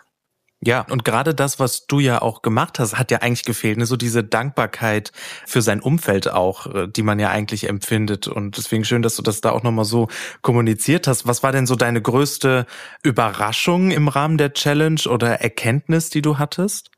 Ja, 0.67 0.81
und 0.89 1.05
gerade 1.05 1.35
das, 1.35 1.59
was 1.61 1.87
du 1.87 2.01
ja 2.01 2.23
auch 2.23 2.41
gemacht 2.41 2.79
hast, 2.79 2.97
hat 2.97 3.11
ja 3.11 3.19
eigentlich 3.19 3.45
gefehlt, 3.45 3.77
ne? 3.77 3.85
so 3.85 3.97
diese 3.97 4.25
Dankbarkeit 4.25 5.13
für 5.45 5.61
sein 5.61 5.81
Umfeld 5.81 6.31
auch, 6.31 6.67
äh, 6.75 6.89
die 6.89 7.03
man 7.03 7.19
ja 7.19 7.29
eigentlich 7.29 7.69
empfindet. 7.69 8.29
Und 8.29 8.57
deswegen 8.57 8.85
schön, 8.85 9.03
dass 9.03 9.17
du 9.17 9.23
das 9.23 9.43
da 9.43 9.51
auch 9.51 9.63
nochmal 9.63 9.85
so 9.85 10.09
kommuniziert 10.41 11.07
hast. 11.07 11.27
Was 11.27 11.43
war 11.43 11.53
denn 11.53 11.67
so 11.67 11.77
deine 11.77 12.01
größte 12.01 12.65
Überraschung 13.03 13.91
im 13.91 14.09
Rahmen 14.09 14.39
der 14.39 14.55
Challenge 14.55 15.03
oder 15.07 15.43
Erkenntnis, 15.43 16.09
die 16.09 16.23
du 16.23 16.39
hattest? 16.39 16.91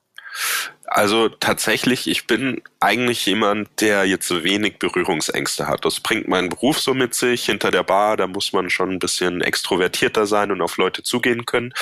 Also 0.88 1.28
tatsächlich, 1.28 2.06
ich 2.06 2.28
bin 2.28 2.62
eigentlich 2.78 3.26
jemand, 3.26 3.68
der 3.80 4.04
jetzt 4.04 4.30
wenig 4.44 4.78
Berührungsängste 4.78 5.66
hat. 5.66 5.84
Das 5.84 5.98
bringt 5.98 6.28
mein 6.28 6.48
Beruf 6.48 6.78
so 6.78 6.94
mit 6.94 7.14
sich. 7.14 7.46
Hinter 7.46 7.72
der 7.72 7.82
Bar, 7.82 8.16
da 8.16 8.28
muss 8.28 8.52
man 8.52 8.70
schon 8.70 8.90
ein 8.90 8.98
bisschen 9.00 9.40
extrovertierter 9.40 10.26
sein 10.26 10.52
und 10.52 10.62
auf 10.62 10.76
Leute 10.76 11.02
zugehen 11.02 11.44
können. 11.44 11.72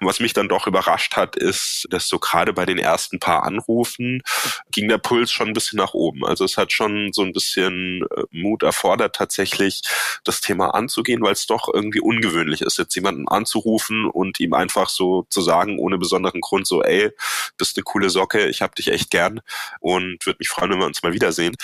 Was 0.00 0.20
mich 0.20 0.32
dann 0.32 0.48
doch 0.48 0.68
überrascht 0.68 1.16
hat, 1.16 1.34
ist, 1.34 1.88
dass 1.90 2.06
so 2.06 2.20
gerade 2.20 2.52
bei 2.52 2.64
den 2.64 2.78
ersten 2.78 3.18
paar 3.18 3.42
Anrufen 3.42 4.22
ging 4.70 4.88
der 4.88 4.98
Puls 4.98 5.32
schon 5.32 5.48
ein 5.48 5.54
bisschen 5.54 5.78
nach 5.78 5.94
oben. 5.94 6.24
Also 6.24 6.44
es 6.44 6.56
hat 6.56 6.72
schon 6.72 7.12
so 7.12 7.22
ein 7.22 7.32
bisschen 7.32 8.06
äh, 8.16 8.22
Mut 8.30 8.62
erfordert, 8.62 9.16
tatsächlich 9.16 9.82
das 10.22 10.40
Thema 10.40 10.74
anzugehen, 10.74 11.22
weil 11.22 11.32
es 11.32 11.46
doch 11.46 11.68
irgendwie 11.72 12.00
ungewöhnlich 12.00 12.62
ist, 12.62 12.78
jetzt 12.78 12.94
jemanden 12.94 13.26
anzurufen 13.26 14.06
und 14.06 14.38
ihm 14.38 14.54
einfach 14.54 14.88
so 14.88 15.26
zu 15.30 15.40
sagen, 15.40 15.78
ohne 15.78 15.98
besonderen 15.98 16.40
Grund, 16.40 16.66
so, 16.66 16.82
ey, 16.82 17.10
bist 17.58 17.76
eine 17.76 17.84
coole 17.84 18.08
Socke, 18.08 18.51
ich 18.52 18.62
hab 18.62 18.74
dich 18.74 18.88
echt 18.88 19.10
gern 19.10 19.40
und 19.80 20.24
würde 20.24 20.38
mich 20.38 20.48
freuen, 20.48 20.70
wenn 20.70 20.78
wir 20.78 20.86
uns 20.86 21.02
mal 21.02 21.12
wiedersehen. 21.12 21.54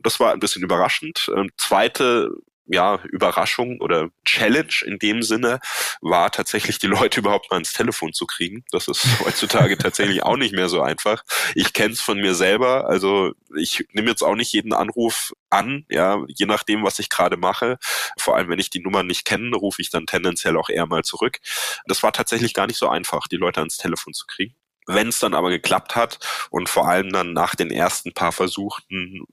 Das 0.00 0.18
war 0.20 0.32
ein 0.32 0.40
bisschen 0.40 0.62
überraschend. 0.62 1.30
Ähm, 1.36 1.50
zweite 1.58 2.30
ja, 2.68 3.00
Überraschung 3.04 3.80
oder 3.80 4.10
Challenge 4.24 4.72
in 4.84 4.98
dem 4.98 5.22
Sinne 5.22 5.60
war 6.00 6.30
tatsächlich 6.30 6.78
die 6.78 6.88
Leute 6.88 7.20
überhaupt 7.20 7.50
mal 7.50 7.58
ins 7.58 7.72
Telefon 7.72 8.12
zu 8.12 8.26
kriegen. 8.26 8.64
Das 8.70 8.88
ist 8.88 9.06
heutzutage 9.24 9.78
tatsächlich 9.78 10.22
auch 10.22 10.36
nicht 10.36 10.54
mehr 10.54 10.68
so 10.68 10.82
einfach. 10.82 11.22
Ich 11.54 11.72
kenne 11.72 11.94
es 11.94 12.00
von 12.00 12.20
mir 12.20 12.34
selber. 12.34 12.88
Also 12.88 13.32
ich 13.56 13.86
nehme 13.92 14.10
jetzt 14.10 14.22
auch 14.22 14.34
nicht 14.34 14.52
jeden 14.52 14.72
Anruf 14.72 15.32
an, 15.50 15.86
ja, 15.88 16.18
je 16.28 16.46
nachdem, 16.46 16.82
was 16.82 16.98
ich 16.98 17.08
gerade 17.08 17.36
mache. 17.36 17.78
Vor 18.18 18.36
allem, 18.36 18.48
wenn 18.48 18.58
ich 18.58 18.70
die 18.70 18.80
Nummer 18.80 19.02
nicht 19.02 19.24
kenne, 19.24 19.56
rufe 19.56 19.80
ich 19.80 19.90
dann 19.90 20.06
tendenziell 20.06 20.56
auch 20.56 20.68
eher 20.68 20.86
mal 20.86 21.04
zurück. 21.04 21.38
Das 21.86 22.02
war 22.02 22.12
tatsächlich 22.12 22.54
gar 22.54 22.66
nicht 22.66 22.78
so 22.78 22.88
einfach, 22.88 23.28
die 23.28 23.36
Leute 23.36 23.60
ans 23.60 23.76
Telefon 23.76 24.12
zu 24.12 24.26
kriegen. 24.26 24.54
Wenn 24.86 25.08
es 25.08 25.18
dann 25.18 25.34
aber 25.34 25.50
geklappt 25.50 25.96
hat 25.96 26.18
und 26.50 26.68
vor 26.68 26.88
allem 26.88 27.10
dann 27.10 27.32
nach 27.32 27.54
den 27.54 27.70
ersten 27.70 28.12
paar 28.12 28.32
Versuchen 28.32 29.26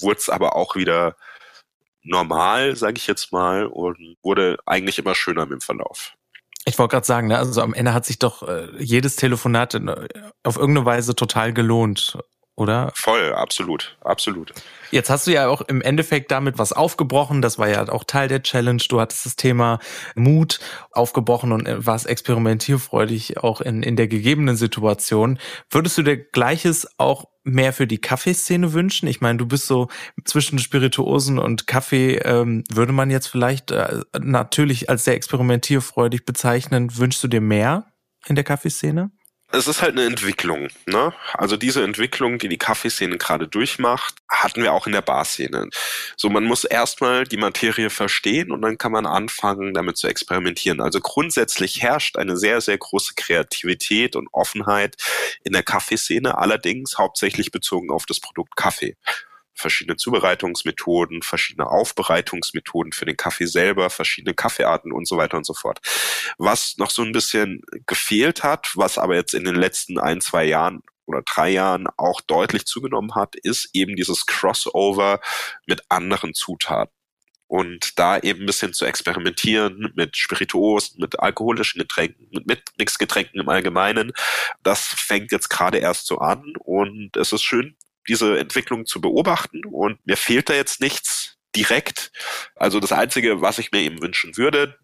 wurde 0.00 0.18
es 0.18 0.28
aber 0.28 0.56
auch 0.56 0.74
wieder 0.74 1.16
normal, 2.02 2.76
sage 2.76 2.96
ich 2.96 3.06
jetzt 3.06 3.32
mal, 3.32 3.66
und 3.66 4.16
wurde 4.22 4.58
eigentlich 4.64 4.98
immer 4.98 5.14
schöner 5.14 5.42
im 5.50 5.60
Verlauf. 5.60 6.14
Ich 6.64 6.78
wollte 6.78 6.92
gerade 6.92 7.06
sagen, 7.06 7.28
ne, 7.28 7.38
also 7.38 7.62
am 7.62 7.74
Ende 7.74 7.94
hat 7.94 8.06
sich 8.06 8.18
doch 8.18 8.42
äh, 8.42 8.68
jedes 8.78 9.16
Telefonat 9.16 9.74
in, 9.74 9.88
auf 10.42 10.56
irgendeine 10.56 10.86
Weise 10.86 11.14
total 11.14 11.52
gelohnt 11.52 12.18
oder? 12.56 12.90
Voll, 12.94 13.32
absolut, 13.34 13.96
absolut. 14.00 14.52
Jetzt 14.90 15.10
hast 15.10 15.26
du 15.26 15.32
ja 15.32 15.48
auch 15.48 15.60
im 15.62 15.82
Endeffekt 15.82 16.30
damit 16.30 16.58
was 16.58 16.72
aufgebrochen. 16.72 17.42
Das 17.42 17.58
war 17.58 17.68
ja 17.68 17.88
auch 17.88 18.04
Teil 18.04 18.28
der 18.28 18.42
Challenge. 18.42 18.82
Du 18.88 19.00
hattest 19.00 19.26
das 19.26 19.36
Thema 19.36 19.78
Mut 20.14 20.58
aufgebrochen 20.90 21.52
und 21.52 21.68
äh, 21.68 21.84
warst 21.84 22.06
experimentierfreudig 22.06 23.38
auch 23.38 23.60
in, 23.60 23.82
in 23.82 23.96
der 23.96 24.08
gegebenen 24.08 24.56
Situation. 24.56 25.38
Würdest 25.70 25.98
du 25.98 26.02
dir 26.02 26.16
Gleiches 26.16 26.88
auch 26.98 27.26
mehr 27.44 27.72
für 27.72 27.86
die 27.86 27.98
Kaffeeszene 27.98 28.72
wünschen? 28.72 29.06
Ich 29.06 29.20
meine, 29.20 29.38
du 29.38 29.46
bist 29.46 29.66
so 29.66 29.88
zwischen 30.24 30.58
Spirituosen 30.58 31.38
und 31.38 31.66
Kaffee, 31.66 32.16
ähm, 32.16 32.64
würde 32.72 32.92
man 32.92 33.10
jetzt 33.10 33.26
vielleicht 33.28 33.70
äh, 33.70 34.00
natürlich 34.18 34.88
als 34.88 35.04
sehr 35.04 35.14
experimentierfreudig 35.14 36.24
bezeichnen. 36.24 36.96
Wünschst 36.96 37.22
du 37.22 37.28
dir 37.28 37.40
mehr 37.40 37.86
in 38.26 38.34
der 38.34 38.44
Kaffeeszene? 38.44 39.10
Es 39.52 39.68
ist 39.68 39.80
halt 39.80 39.92
eine 39.92 40.04
Entwicklung. 40.04 40.68
Ne? 40.86 41.12
Also 41.34 41.56
diese 41.56 41.82
Entwicklung, 41.82 42.38
die 42.38 42.48
die 42.48 42.58
Kaffeeszene 42.58 43.16
gerade 43.16 43.48
durchmacht, 43.48 44.16
hatten 44.28 44.62
wir 44.62 44.72
auch 44.72 44.86
in 44.86 44.92
der 44.92 45.02
Barszene. 45.02 45.68
So, 46.16 46.28
man 46.28 46.44
muss 46.44 46.64
erstmal 46.64 47.24
die 47.24 47.36
Materie 47.36 47.90
verstehen 47.90 48.50
und 48.50 48.62
dann 48.62 48.76
kann 48.76 48.92
man 48.92 49.06
anfangen, 49.06 49.72
damit 49.72 49.96
zu 49.96 50.08
experimentieren. 50.08 50.80
Also 50.80 51.00
grundsätzlich 51.00 51.80
herrscht 51.80 52.16
eine 52.16 52.36
sehr, 52.36 52.60
sehr 52.60 52.78
große 52.78 53.14
Kreativität 53.16 54.16
und 54.16 54.28
Offenheit 54.32 54.96
in 55.44 55.52
der 55.52 55.62
Kaffeeszene, 55.62 56.36
allerdings 56.36 56.98
hauptsächlich 56.98 57.50
bezogen 57.50 57.90
auf 57.90 58.04
das 58.06 58.20
Produkt 58.20 58.56
Kaffee 58.56 58.96
verschiedene 59.56 59.96
Zubereitungsmethoden, 59.96 61.22
verschiedene 61.22 61.68
Aufbereitungsmethoden 61.68 62.92
für 62.92 63.06
den 63.06 63.16
Kaffee 63.16 63.46
selber, 63.46 63.90
verschiedene 63.90 64.34
Kaffeearten 64.34 64.92
und 64.92 65.08
so 65.08 65.16
weiter 65.16 65.36
und 65.36 65.46
so 65.46 65.54
fort. 65.54 65.80
Was 66.38 66.76
noch 66.78 66.90
so 66.90 67.02
ein 67.02 67.12
bisschen 67.12 67.62
gefehlt 67.86 68.42
hat, 68.42 68.72
was 68.74 68.98
aber 68.98 69.16
jetzt 69.16 69.34
in 69.34 69.44
den 69.44 69.56
letzten 69.56 69.98
ein, 69.98 70.20
zwei 70.20 70.44
Jahren 70.44 70.82
oder 71.06 71.22
drei 71.22 71.50
Jahren 71.50 71.86
auch 71.96 72.20
deutlich 72.20 72.66
zugenommen 72.66 73.14
hat, 73.14 73.36
ist 73.36 73.70
eben 73.72 73.96
dieses 73.96 74.26
Crossover 74.26 75.20
mit 75.66 75.82
anderen 75.88 76.34
Zutaten. 76.34 76.92
Und 77.48 77.96
da 77.98 78.18
eben 78.18 78.40
ein 78.40 78.46
bisschen 78.46 78.72
zu 78.72 78.86
experimentieren 78.86 79.92
mit 79.94 80.16
Spirituosen, 80.16 81.00
mit 81.00 81.20
alkoholischen 81.20 81.78
Getränken, 81.78 82.28
mit 82.44 82.64
Mixgetränken 82.76 83.40
im 83.40 83.48
Allgemeinen, 83.48 84.12
das 84.64 84.84
fängt 84.84 85.30
jetzt 85.30 85.48
gerade 85.48 85.78
erst 85.78 86.06
so 86.06 86.18
an 86.18 86.54
und 86.58 87.16
es 87.16 87.32
ist 87.32 87.44
schön, 87.44 87.76
diese 88.08 88.38
Entwicklung 88.38 88.86
zu 88.86 89.00
beobachten 89.00 89.64
und 89.64 90.04
mir 90.06 90.16
fehlt 90.16 90.48
da 90.48 90.54
jetzt 90.54 90.80
nichts 90.80 91.36
direkt. 91.54 92.12
Also 92.54 92.80
das 92.80 92.92
Einzige, 92.92 93.40
was 93.40 93.58
ich 93.58 93.72
mir 93.72 93.80
eben 93.80 94.00
wünschen 94.02 94.36
würde, 94.36 94.78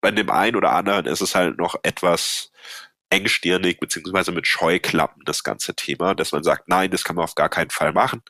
bei 0.00 0.10
dem 0.10 0.30
einen 0.30 0.56
oder 0.56 0.72
anderen 0.72 1.06
ist 1.06 1.20
es 1.20 1.34
halt 1.34 1.58
noch 1.58 1.76
etwas 1.82 2.50
engstirnig 3.10 3.78
beziehungsweise 3.78 4.32
mit 4.32 4.46
Scheuklappen 4.46 5.22
das 5.24 5.44
ganze 5.44 5.74
Thema, 5.74 6.14
dass 6.14 6.32
man 6.32 6.42
sagt, 6.42 6.68
nein, 6.68 6.90
das 6.90 7.04
kann 7.04 7.16
man 7.16 7.24
auf 7.24 7.34
gar 7.34 7.48
keinen 7.48 7.70
Fall 7.70 7.92
machen. 7.92 8.22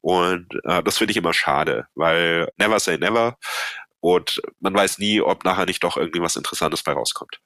Und 0.00 0.48
äh, 0.64 0.82
das 0.82 0.98
finde 0.98 1.12
ich 1.12 1.18
immer 1.18 1.34
schade, 1.34 1.86
weil 1.94 2.50
never 2.56 2.80
say 2.80 2.96
never. 2.96 3.36
Und 4.00 4.42
man 4.60 4.74
weiß 4.74 4.98
nie, 4.98 5.20
ob 5.20 5.44
nachher 5.44 5.66
nicht 5.66 5.84
doch 5.84 5.96
irgendwie 5.96 6.22
was 6.22 6.36
Interessantes 6.36 6.82
bei 6.82 6.92
rauskommt. 6.92 7.40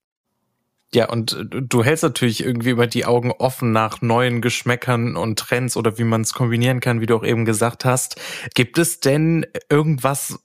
Ja, 0.95 1.09
und 1.09 1.33
äh, 1.33 1.45
du 1.63 1.85
hältst 1.85 2.03
natürlich 2.03 2.43
irgendwie 2.43 2.71
über 2.71 2.87
die 2.87 3.05
Augen 3.05 3.33
offen 3.33 3.73
nach 3.73 4.01
neuen 4.03 4.41
Geschmäckern 4.41 5.17
und 5.17 5.39
Trends 5.39 5.77
oder 5.77 5.99
wie 5.99 6.05
man 6.05 6.23
es 6.23 6.35
kombinieren 6.35 6.81
kann, 6.81 7.01
wie 7.01 7.07
du 7.07 7.17
auch 7.17 7.25
eben 7.25 7.45
gesagt 7.45 7.85
hast. 7.85 8.21
Gibt 8.55 8.79
es 8.79 9.01
denn 9.01 9.47
irgendwas, 9.69 10.39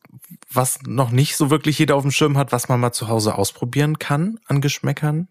was 0.51 0.79
noch 0.86 1.12
nicht 1.12 1.38
so 1.38 1.50
wirklich 1.50 1.79
jeder 1.79 1.95
auf 1.95 2.01
dem 2.01 2.12
Schirm 2.12 2.38
hat, 2.38 2.51
was 2.51 2.69
man 2.69 2.79
mal 2.79 2.91
zu 2.91 3.07
Hause 3.07 3.36
ausprobieren 3.36 4.00
kann 4.00 4.39
an 4.48 4.62
Geschmäckern? 4.62 5.27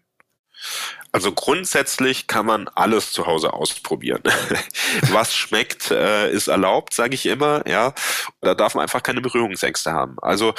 Also 1.11 1.31
grundsätzlich 1.33 2.27
kann 2.27 2.45
man 2.45 2.67
alles 2.69 3.11
zu 3.11 3.25
Hause 3.25 3.53
ausprobieren. 3.53 4.21
Was 5.11 5.33
schmeckt, 5.33 5.91
äh, 5.91 6.31
ist 6.31 6.47
erlaubt, 6.47 6.93
sage 6.93 7.15
ich 7.15 7.25
immer. 7.25 7.67
Ja, 7.67 7.93
da 8.41 8.53
darf 8.53 8.75
man 8.75 8.83
einfach 8.83 9.03
keine 9.03 9.21
Berührungsängste 9.21 9.91
haben. 9.91 10.17
Also 10.21 10.53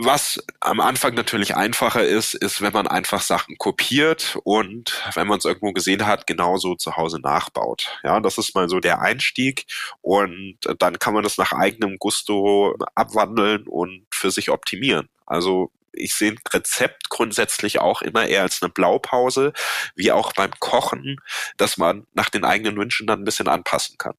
was 0.00 0.42
am 0.60 0.78
Anfang 0.80 1.14
natürlich 1.14 1.56
einfacher 1.56 2.04
ist, 2.04 2.34
ist, 2.34 2.62
wenn 2.62 2.72
man 2.72 2.86
einfach 2.86 3.20
Sachen 3.20 3.58
kopiert 3.58 4.38
und 4.44 5.02
wenn 5.14 5.26
man 5.26 5.38
es 5.38 5.44
irgendwo 5.44 5.72
gesehen 5.72 6.06
hat, 6.06 6.26
genauso 6.26 6.76
zu 6.76 6.96
Hause 6.96 7.20
nachbaut. 7.20 7.98
Ja, 8.04 8.20
das 8.20 8.38
ist 8.38 8.54
mal 8.54 8.68
so 8.68 8.78
der 8.78 9.00
Einstieg 9.00 9.66
und 10.00 10.56
dann 10.78 11.00
kann 11.00 11.14
man 11.14 11.24
das 11.24 11.36
nach 11.36 11.52
eigenem 11.52 11.98
Gusto 11.98 12.76
abwandeln 12.94 13.66
und 13.66 14.06
für 14.12 14.30
sich 14.30 14.50
optimieren. 14.50 15.08
Also 15.26 15.72
ich 15.92 16.14
sehe 16.14 16.32
ein 16.32 16.38
Rezept 16.52 17.10
grundsätzlich 17.10 17.80
auch 17.80 18.00
immer 18.00 18.26
eher 18.26 18.42
als 18.42 18.62
eine 18.62 18.70
Blaupause, 18.70 19.52
wie 19.96 20.12
auch 20.12 20.32
beim 20.32 20.52
Kochen, 20.60 21.16
dass 21.56 21.76
man 21.76 22.06
nach 22.14 22.30
den 22.30 22.44
eigenen 22.44 22.76
Wünschen 22.76 23.08
dann 23.08 23.22
ein 23.22 23.24
bisschen 23.24 23.48
anpassen 23.48 23.98
kann. 23.98 24.14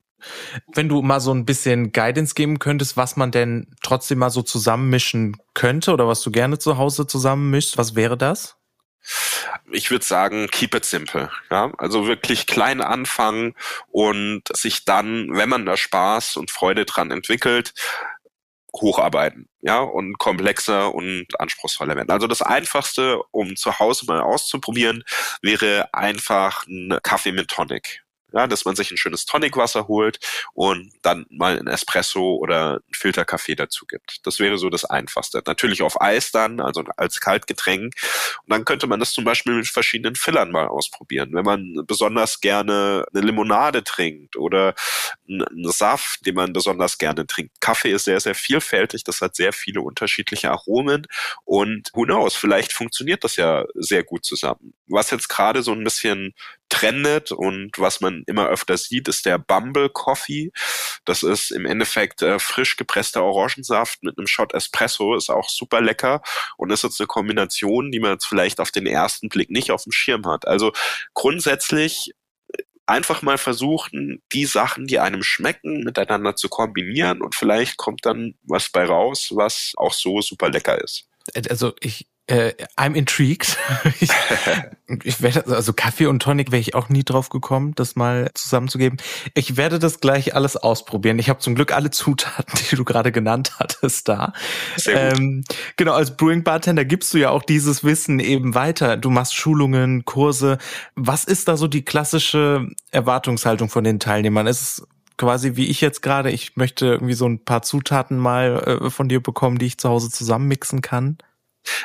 Wenn 0.74 0.90
du 0.90 1.02
mal 1.02 1.20
so 1.20 1.34
ein 1.34 1.46
bisschen 1.46 1.92
Guidance 1.92 2.34
geben 2.36 2.60
könntest, 2.60 2.98
was 2.98 3.16
man 3.16 3.32
denn 3.32 3.76
trotzdem 3.82 4.20
mal 4.20 4.30
so 4.30 4.42
zusammenmischen 4.42 5.38
könnte 5.54 5.92
oder 5.92 6.08
was 6.08 6.22
du 6.22 6.32
gerne 6.32 6.60
zu 6.60 6.78
Hause 6.78 7.08
zusammenmischst, 7.08 7.78
was 7.78 7.96
wäre 7.96 8.18
das? 8.18 8.56
Ich 9.72 9.92
würde 9.92 10.06
sagen, 10.06 10.48
keep 10.52 10.76
it 10.76 10.86
simple. 10.86 11.32
Ja, 11.50 11.72
also 11.78 12.08
wirklich 12.08 12.48
klein 12.48 12.82
anfangen 12.82 13.56
und 13.88 14.44
sich 14.54 14.86
dann, 14.86 15.30
wenn 15.36 15.50
man 15.50 15.66
da 15.66 15.78
Spaß 15.78 16.38
und 16.38 16.52
Freude 16.52 16.86
dran 16.86 17.12
entwickelt, 17.12 17.74
hocharbeiten, 18.76 19.50
ja, 19.62 19.80
und 19.80 20.18
komplexer 20.20 20.94
und 20.94 21.28
anspruchsvoller 21.40 21.96
werden. 21.96 22.12
Also 22.12 22.28
das 22.28 22.42
einfachste, 22.42 23.22
um 23.32 23.56
zu 23.56 23.80
Hause 23.80 24.06
mal 24.06 24.22
auszuprobieren, 24.22 25.04
wäre 25.42 25.94
einfach 25.94 26.68
ein 26.68 26.98
Kaffee 27.02 27.32
mit 27.32 27.50
Tonic 27.50 28.04
ja, 28.34 28.48
dass 28.48 28.66
man 28.66 28.76
sich 28.76 28.92
ein 28.92 28.98
schönes 28.98 29.26
Tonicwasser 29.26 29.88
holt 29.88 30.20
und 30.54 30.92
dann 31.02 31.26
mal 31.30 31.58
ein 31.58 31.68
Espresso 31.68 32.36
oder 32.36 32.82
ein 32.88 32.94
Filterkaffee 32.94 33.56
dazu 33.56 33.86
gibt. 33.86 34.26
Das 34.26 34.40
wäre 34.40 34.58
so 34.58 34.70
das 34.70 34.86
Einfachste. 34.86 35.42
Natürlich 35.46 35.82
auf 35.82 36.02
Eis 36.02 36.32
dann, 36.32 36.60
also 36.60 36.84
als 36.98 37.20
Kaltgetränk. 37.20 37.94
Und 38.44 38.54
dann 38.54 38.66
könnte 38.66 38.88
man 38.88 39.00
das 39.00 39.14
zum 39.14 39.24
Beispiel 39.24 39.54
mit 39.54 39.68
verschiedenen 39.68 40.16
Fillern 40.16 40.52
mal 40.52 40.68
ausprobieren. 40.68 41.30
Wenn 41.34 41.46
man 41.46 41.84
besonders 41.86 42.42
gerne 42.42 43.06
eine 43.14 43.26
Limonade 43.26 43.84
trinkt 43.84 44.36
oder 44.36 44.76
einen 45.28 45.72
Saft, 45.72 46.26
den 46.26 46.36
man 46.36 46.54
besonders 46.54 46.98
gerne 46.98 47.26
trinkt. 47.28 47.62
Kaffee 47.62 47.92
ist 47.92 48.06
sehr, 48.06 48.20
sehr 48.20 48.36
vielfältig. 48.36 49.04
Das 49.04 49.22
hat 49.22 49.36
sehr 49.36 49.54
viele 49.54 49.82
unterschiedliche 49.82 50.52
Aromen 50.52 51.08
und 51.46 51.90
who 51.94 52.04
knows, 52.04 52.36
vielleicht 52.36 52.74
funktioniert 52.74 53.24
das 53.24 53.36
ja 53.36 53.66
sehr 53.76 54.04
gut 54.04 54.26
zusammen. 54.26 54.74
Was 54.88 55.12
jetzt 55.12 55.30
gerade 55.30 55.64
so 55.64 55.72
ein 55.72 55.84
bisschen 55.84 56.34
trendet 56.70 57.32
und 57.32 57.72
was 57.78 58.00
man 58.02 58.24
immer 58.28 58.48
öfter 58.48 58.78
sieht, 58.78 59.08
ist 59.08 59.26
der 59.26 59.38
Bumble 59.38 59.90
Coffee. 59.90 60.52
Das 61.06 61.24
ist 61.24 61.52
im 61.52 61.66
Endeffekt 61.66 62.22
äh, 62.22 62.40
frisch 62.40 62.78
gepresster 62.78 63.24
Orangensaft 63.24 64.04
mit 64.04 64.18
einem 64.18 64.28
Shot 64.28 64.54
Espresso, 64.54 65.16
ist 65.16 65.30
auch 65.30 65.50
super 65.50 65.82
lecker 65.82 66.22
und 66.58 66.72
ist 66.72 66.84
jetzt 66.84 67.00
eine 67.00 67.08
Kombination, 67.08 67.92
die 67.92 68.00
man 68.00 68.12
jetzt 68.12 68.26
vielleicht 68.26 68.60
auf 68.60 68.72
den 68.72 68.86
ersten 68.86 69.30
Blick 69.30 69.50
nicht 69.50 69.72
auf 69.72 69.84
dem 69.84 69.92
Schirm 69.92 70.26
hat. 70.26 70.48
Also 70.48 70.72
grundsätzlich 71.14 72.14
einfach 72.86 73.22
mal 73.22 73.38
versuchen, 73.38 74.22
die 74.34 74.46
Sachen, 74.46 74.88
die 74.88 75.00
einem 75.00 75.24
schmecken, 75.24 75.84
miteinander 75.84 76.36
zu 76.36 76.50
kombinieren 76.50 77.22
und 77.22 77.36
vielleicht 77.36 77.78
kommt 77.78 78.06
dann 78.06 78.36
was 78.44 78.70
bei 78.70 78.84
raus, 78.84 79.30
was 79.34 79.74
auch 79.78 79.94
so 79.94 80.22
super 80.22 80.50
lecker 80.50 80.82
ist. 80.84 81.08
Also 81.50 81.74
ich 81.82 82.08
äh, 82.30 82.54
I'm 82.78 82.94
intrigued. 82.94 83.58
ich, 84.00 84.10
ich 85.04 85.22
werde, 85.22 85.56
also 85.56 85.74
Kaffee 85.74 86.06
und 86.06 86.22
Tonic 86.22 86.52
wäre 86.52 86.60
ich 86.60 86.76
auch 86.76 86.90
nie 86.90 87.04
drauf 87.04 87.30
gekommen, 87.30 87.74
das 87.76 87.96
mal 87.96 88.30
zusammenzugeben. 88.36 89.00
Ich 89.34 89.58
werde 89.58 89.80
das 89.80 90.00
gleich 90.00 90.36
alles 90.36 90.56
ausprobieren. 90.56 91.18
Ich 91.18 91.30
habe 91.30 91.40
zum 91.40 91.56
Glück 91.56 91.74
alle 91.74 91.90
Zutaten, 91.90 92.54
die 92.72 92.76
du 92.76 92.86
gerade 92.86 93.12
genannt 93.12 93.54
hattest, 93.60 94.08
da. 94.08 94.34
Ähm, 94.86 95.44
genau, 95.76 95.94
als 95.94 96.16
Brewing 96.16 96.44
Bartender 96.44 96.86
gibst 96.86 97.14
du 97.14 97.18
ja 97.18 97.32
auch 97.32 97.44
dieses 97.44 97.84
Wissen 97.84 98.20
eben 98.20 98.54
weiter. 98.54 98.96
Du 98.96 99.10
machst 99.10 99.36
Schulungen, 99.36 100.06
Kurse. 100.06 100.60
Was 100.96 101.24
ist 101.24 101.48
da 101.48 101.58
so 101.58 101.68
die 101.68 101.84
klassische 101.84 102.68
Erwartungshaltung 102.92 103.70
von 103.70 103.84
den 103.84 104.00
Teilnehmern? 104.00 104.46
Ist 104.46 104.62
es 104.62 104.88
quasi 105.18 105.56
wie 105.56 105.66
ich 105.66 105.82
jetzt 105.82 106.02
gerade, 106.02 106.32
ich 106.32 106.56
möchte 106.56 106.86
irgendwie 106.86 107.14
so 107.14 107.28
ein 107.28 107.44
paar 107.44 107.64
Zutaten 107.64 108.18
mal 108.18 108.80
äh, 108.84 108.90
von 108.90 109.10
dir 109.10 109.22
bekommen, 109.22 109.58
die 109.58 109.66
ich 109.66 109.78
zu 109.80 109.90
Hause 109.90 110.12
zusammenmixen 110.12 110.82
kann? 110.82 111.18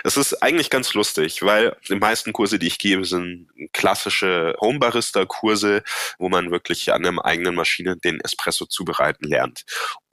Es 0.03 0.17
ist 0.17 0.43
eigentlich 0.43 0.71
ganz 0.71 0.95
lustig, 0.95 1.43
weil 1.43 1.77
die 1.89 1.97
meisten 1.97 2.33
Kurse, 2.33 2.59
die 2.59 2.67
ich 2.67 2.79
gebe, 2.79 3.05
sind 3.05 3.49
klassische 3.73 4.55
Homebarista-Kurse, 4.61 5.83
wo 6.19 6.29
man 6.29 6.51
wirklich 6.51 6.93
an 6.93 7.05
einer 7.05 7.25
eigenen 7.25 7.55
Maschine 7.55 7.97
den 7.97 8.21
Espresso 8.21 8.67
zubereiten 8.67 9.29
lernt. 9.29 9.65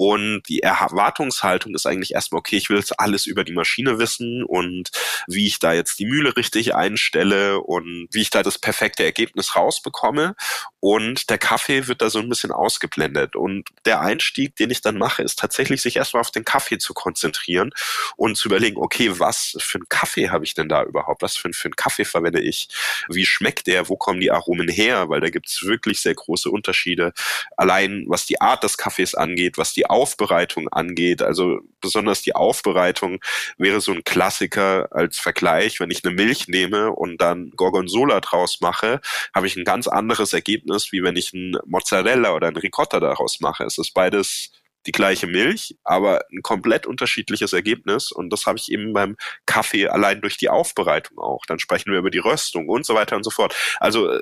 Und 0.03 0.41
die 0.49 0.63
Erwartungshaltung 0.63 1.75
ist 1.75 1.85
eigentlich 1.85 2.15
erstmal, 2.15 2.39
okay, 2.39 2.57
ich 2.57 2.71
will 2.71 2.77
jetzt 2.77 2.99
alles 2.99 3.27
über 3.27 3.43
die 3.43 3.51
Maschine 3.51 3.99
wissen 3.99 4.43
und 4.43 4.89
wie 5.27 5.45
ich 5.45 5.59
da 5.59 5.73
jetzt 5.73 5.99
die 5.99 6.07
Mühle 6.07 6.35
richtig 6.35 6.73
einstelle 6.73 7.61
und 7.61 8.07
wie 8.09 8.21
ich 8.21 8.31
da 8.31 8.41
das 8.41 8.57
perfekte 8.57 9.03
Ergebnis 9.03 9.55
rausbekomme. 9.55 10.35
Und 10.79 11.29
der 11.29 11.37
Kaffee 11.37 11.87
wird 11.87 12.01
da 12.01 12.09
so 12.09 12.17
ein 12.17 12.29
bisschen 12.29 12.51
ausgeblendet. 12.51 13.35
Und 13.35 13.69
der 13.85 14.01
Einstieg, 14.01 14.55
den 14.55 14.71
ich 14.71 14.81
dann 14.81 14.97
mache, 14.97 15.21
ist 15.21 15.37
tatsächlich 15.37 15.83
sich 15.83 15.97
erstmal 15.97 16.21
auf 16.21 16.31
den 16.31 16.45
Kaffee 16.45 16.79
zu 16.79 16.95
konzentrieren 16.95 17.69
und 18.17 18.37
zu 18.37 18.47
überlegen, 18.47 18.77
okay, 18.77 19.19
was 19.19 19.55
für 19.59 19.77
einen 19.77 19.87
Kaffee 19.87 20.31
habe 20.31 20.45
ich 20.45 20.55
denn 20.55 20.67
da 20.67 20.81
überhaupt? 20.81 21.21
Was 21.21 21.35
für, 21.35 21.53
für 21.53 21.67
einen 21.67 21.75
Kaffee 21.75 22.05
verwende 22.05 22.41
ich? 22.41 22.69
Wie 23.07 23.27
schmeckt 23.27 23.67
der? 23.67 23.87
Wo 23.87 23.97
kommen 23.97 24.19
die 24.19 24.31
Aromen 24.31 24.67
her? 24.67 25.09
Weil 25.09 25.21
da 25.21 25.29
gibt 25.29 25.47
es 25.47 25.61
wirklich 25.61 26.01
sehr 26.01 26.15
große 26.15 26.49
Unterschiede. 26.49 27.13
Allein 27.55 28.05
was 28.07 28.25
die 28.25 28.41
Art 28.41 28.63
des 28.63 28.79
Kaffees 28.79 29.13
angeht, 29.13 29.59
was 29.59 29.73
die 29.73 29.90
Aufbereitung 29.91 30.67
angeht. 30.69 31.21
Also 31.21 31.59
besonders 31.81 32.21
die 32.21 32.35
Aufbereitung 32.35 33.19
wäre 33.57 33.81
so 33.81 33.91
ein 33.91 34.03
Klassiker 34.03 34.87
als 34.91 35.19
Vergleich. 35.19 35.79
Wenn 35.79 35.91
ich 35.91 36.03
eine 36.03 36.15
Milch 36.15 36.47
nehme 36.47 36.91
und 36.91 37.21
dann 37.21 37.51
Gorgonzola 37.51 38.19
draus 38.21 38.59
mache, 38.61 39.01
habe 39.35 39.47
ich 39.47 39.55
ein 39.55 39.65
ganz 39.65 39.87
anderes 39.87 40.33
Ergebnis, 40.33 40.91
wie 40.91 41.03
wenn 41.03 41.15
ich 41.15 41.33
ein 41.33 41.57
Mozzarella 41.65 42.33
oder 42.33 42.47
ein 42.47 42.55
Ricotta 42.55 42.99
daraus 42.99 43.39
mache. 43.39 43.63
Es 43.63 43.77
ist 43.77 43.93
beides 43.93 44.51
die 44.87 44.91
gleiche 44.91 45.27
Milch, 45.27 45.75
aber 45.83 46.25
ein 46.31 46.41
komplett 46.41 46.87
unterschiedliches 46.87 47.53
Ergebnis. 47.53 48.11
Und 48.11 48.31
das 48.31 48.45
habe 48.45 48.57
ich 48.57 48.71
eben 48.71 48.93
beim 48.93 49.15
Kaffee 49.45 49.87
allein 49.87 50.21
durch 50.21 50.37
die 50.37 50.49
Aufbereitung 50.49 51.19
auch. 51.19 51.45
Dann 51.47 51.59
sprechen 51.59 51.91
wir 51.91 51.99
über 51.99 52.09
die 52.09 52.19
Röstung 52.19 52.67
und 52.67 52.85
so 52.85 52.95
weiter 52.95 53.15
und 53.15 53.23
so 53.23 53.29
fort. 53.29 53.55
Also 53.79 54.09
äh, 54.09 54.21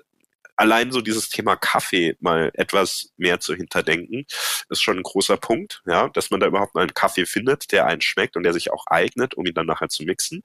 allein 0.60 0.92
so 0.92 1.00
dieses 1.00 1.30
Thema 1.30 1.56
Kaffee 1.56 2.18
mal 2.20 2.52
etwas 2.54 3.14
mehr 3.18 3.40
zu 3.40 3.56
hinterdenken, 3.56 4.26
ist 4.70 4.82
schon 4.82 4.98
ein 4.98 5.04
großer 5.04 5.38
Punkt, 5.38 5.82
ja, 5.88 6.10
dass 6.10 6.32
man 6.32 6.42
da 6.42 6.48
überhaupt 6.48 6.76
mal 6.76 6.82
einen 6.82 6.94
Kaffee 6.94 7.26
findet, 7.26 7.72
der 7.72 7.86
einen 7.86 8.02
schmeckt 8.02 8.36
und 8.36 8.44
der 8.44 8.52
sich 8.52 8.72
auch 8.72 8.86
eignet, 8.88 9.36
um 9.36 9.46
ihn 9.46 9.54
dann 9.54 9.66
nachher 9.66 9.88
zu 9.88 10.04
mixen. 10.04 10.44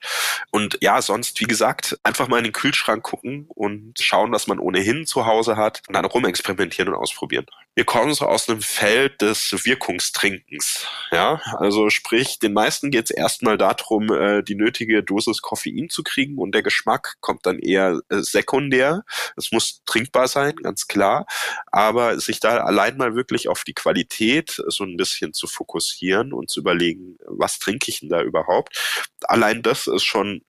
Und 0.53 0.79
ja, 0.81 1.03
sonst, 1.03 1.41
wie 1.41 1.47
gesagt, 1.47 1.99
einfach 2.05 2.29
mal 2.29 2.39
in 2.39 2.45
den 2.45 2.53
Kühlschrank 2.53 3.03
gucken 3.03 3.47
und 3.49 3.99
schauen, 4.01 4.31
was 4.31 4.47
man 4.47 4.61
ohnehin 4.61 5.05
zu 5.05 5.27
Hause 5.27 5.57
hat 5.57 5.83
und 5.89 5.95
dann 5.95 6.05
rumexperimentieren 6.05 6.93
und 6.93 7.01
ausprobieren. 7.01 7.47
Wir 7.75 7.85
kommen 7.85 8.15
so 8.15 8.27
aus 8.27 8.49
einem 8.49 8.63
Feld 8.63 9.21
des 9.21 9.65
Wirkungstrinkens, 9.65 10.87
ja, 11.11 11.41
also 11.59 11.91
sprich, 11.91 12.39
den 12.39 12.53
meisten 12.53 12.93
geht 12.93 13.07
es 13.07 13.11
erstmal 13.11 13.59
darum, 13.59 14.13
äh, 14.13 14.45
die 14.45 14.55
nötige 14.55 15.03
Dosis 15.03 15.43
Koffein 15.43 15.89
zu 15.89 16.05
kriegen 16.05 16.39
und 16.39 16.55
der 16.55 16.63
Geschmack 16.63 17.17
kommt 17.21 17.47
dann 17.47 17.59
eher 17.59 18.01
äh, 18.11 18.19
sekundär. 18.21 19.03
Es 19.37 19.51
muss 19.51 19.83
trinken 19.87 20.04
trinkbar 20.05 20.29
sein, 20.29 20.57
ganz 20.57 20.87
klar. 20.87 21.27
Aber 21.67 22.21
sich 22.21 22.41
da 22.41 22.59
allein 22.59 22.97
mal 22.97 23.15
wirklich 23.15 23.49
auf 23.49 23.65
die 23.65 23.75
Qualität 23.75 24.63
so 24.69 24.85
ein 24.85 24.97
bisschen 24.97 25.33
zu 25.33 25.47
fokussieren 25.47 26.33
und 26.33 26.51
zu 26.51 26.61
überlegen, 26.61 27.17
was 27.27 27.59
trinke 27.59 27.91
ich 27.91 28.01
denn 28.01 28.09
da 28.09 28.23
überhaupt? 28.23 28.79
Allein 29.23 29.63
das 29.63 29.87
ist 29.87 30.05
schon 30.05 30.43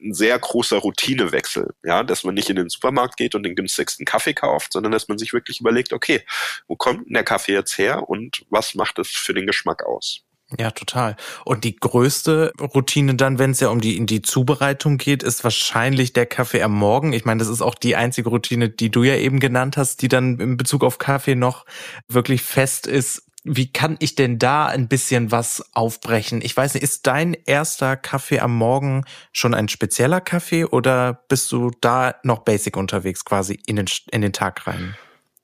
ein 0.00 0.14
sehr 0.14 0.36
großer 0.36 0.78
Routinewechsel, 0.78 1.74
ja, 1.84 2.02
dass 2.02 2.24
man 2.24 2.34
nicht 2.34 2.50
in 2.50 2.56
den 2.56 2.68
Supermarkt 2.68 3.16
geht 3.16 3.36
und 3.36 3.44
den 3.44 3.54
günstigsten 3.54 4.04
Kaffee 4.04 4.34
kauft, 4.34 4.72
sondern 4.72 4.90
dass 4.90 5.06
man 5.06 5.16
sich 5.16 5.32
wirklich 5.32 5.60
überlegt, 5.60 5.92
okay, 5.92 6.24
wo 6.66 6.74
kommt 6.74 7.06
denn 7.06 7.14
der 7.14 7.24
Kaffee 7.24 7.52
jetzt 7.52 7.78
her 7.78 8.08
und 8.08 8.44
was 8.50 8.74
macht 8.74 8.98
es 8.98 9.10
für 9.10 9.32
den 9.32 9.46
Geschmack 9.46 9.84
aus? 9.84 10.24
Ja, 10.58 10.70
total. 10.70 11.16
Und 11.44 11.64
die 11.64 11.76
größte 11.76 12.52
Routine 12.60 13.14
dann, 13.14 13.38
wenn 13.38 13.52
es 13.52 13.60
ja 13.60 13.68
um 13.68 13.80
die 13.80 13.96
in 13.96 14.06
die 14.06 14.22
Zubereitung 14.22 14.98
geht, 14.98 15.22
ist 15.22 15.44
wahrscheinlich 15.44 16.12
der 16.12 16.26
Kaffee 16.26 16.62
am 16.62 16.72
Morgen. 16.72 17.12
Ich 17.12 17.24
meine, 17.24 17.38
das 17.38 17.48
ist 17.48 17.62
auch 17.62 17.74
die 17.74 17.96
einzige 17.96 18.28
Routine, 18.28 18.68
die 18.68 18.90
du 18.90 19.02
ja 19.02 19.16
eben 19.16 19.40
genannt 19.40 19.76
hast, 19.76 20.02
die 20.02 20.08
dann 20.08 20.38
in 20.38 20.56
Bezug 20.56 20.84
auf 20.84 20.98
Kaffee 20.98 21.34
noch 21.34 21.64
wirklich 22.08 22.42
fest 22.42 22.86
ist. 22.86 23.24
Wie 23.44 23.72
kann 23.72 23.96
ich 23.98 24.14
denn 24.14 24.38
da 24.38 24.66
ein 24.66 24.86
bisschen 24.86 25.32
was 25.32 25.64
aufbrechen? 25.72 26.40
Ich 26.42 26.56
weiß 26.56 26.74
nicht, 26.74 26.84
ist 26.84 27.08
dein 27.08 27.34
erster 27.34 27.96
Kaffee 27.96 28.38
am 28.38 28.56
Morgen 28.56 29.04
schon 29.32 29.52
ein 29.52 29.68
spezieller 29.68 30.20
Kaffee 30.20 30.64
oder 30.64 31.24
bist 31.28 31.50
du 31.50 31.72
da 31.80 32.14
noch 32.22 32.40
basic 32.40 32.76
unterwegs, 32.76 33.24
quasi 33.24 33.58
in 33.66 33.76
den, 33.76 33.86
in 34.12 34.20
den 34.20 34.32
Tag 34.32 34.66
rein? 34.68 34.96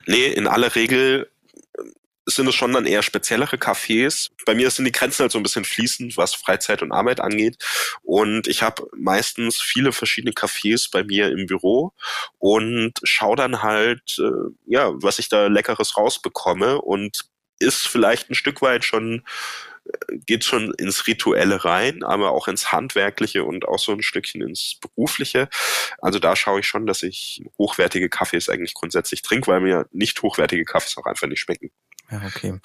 Nee, 0.07 0.27
in 0.27 0.47
aller 0.47 0.75
Regel 0.77 1.29
sind 2.35 2.47
es 2.47 2.55
schon 2.55 2.73
dann 2.73 2.87
eher 2.87 3.03
speziellere 3.03 3.57
Cafés. 3.57 4.31
Bei 4.45 4.55
mir 4.55 4.71
sind 4.71 4.85
die 4.85 4.93
Grenzen 4.93 5.23
halt 5.23 5.33
so 5.33 5.39
ein 5.39 5.43
bisschen 5.43 5.65
fließend, 5.65 6.17
was 6.17 6.35
Freizeit 6.35 6.83
und 6.83 6.93
Arbeit 6.93 7.21
angeht. 7.21 7.57
Und 8.03 8.47
ich 8.47 8.63
habe 8.63 8.87
meistens 8.97 9.61
viele 9.61 9.93
verschiedene 9.93 10.33
Cafés 10.33 10.91
bei 10.91 11.05
mir 11.05 11.31
im 11.31 11.47
Büro 11.47 11.93
und 12.39 12.93
schaue 13.03 13.37
dann 13.37 13.63
halt, 13.63 14.19
äh, 14.19 14.53
ja, 14.67 14.93
was 14.95 15.19
ich 15.19 15.29
da 15.29 15.47
Leckeres 15.47 15.97
rausbekomme 15.97 16.81
und 16.81 17.23
ist 17.59 17.89
vielleicht 17.89 18.31
ein 18.31 18.35
Stück 18.35 18.63
weit 18.63 18.85
schon 18.85 19.25
äh, 19.87 20.19
geht 20.27 20.45
schon 20.45 20.73
ins 20.75 21.07
Rituelle 21.07 21.65
rein, 21.65 22.03
aber 22.05 22.33
auch 22.33 22.47
ins 22.47 22.73
Handwerkliche 22.73 23.45
und 23.45 23.67
auch 23.67 23.79
so 23.79 23.93
ein 23.93 24.03
Stückchen 24.03 24.43
ins 24.43 24.77
Berufliche. 24.81 25.49
Also 26.01 26.19
da 26.19 26.37
schaue 26.37 26.61
ich 26.61 26.67
schon, 26.67 26.87
dass 26.87 27.03
ich 27.03 27.43
hochwertige 27.59 28.09
Kaffees 28.11 28.49
eigentlich 28.49 28.75
grundsätzlich 28.75 29.23
trinke, 29.23 29.51
weil 29.51 29.61
mir 29.61 29.87
nicht 29.93 30.23
hochwertige 30.23 30.65
Kaffees 30.65 30.99
auch 30.99 31.07
einfach 31.07 31.27
nicht 31.27 31.41
schmecken. 31.41 31.71
Ja, 32.11 32.23
okay. 32.27 32.59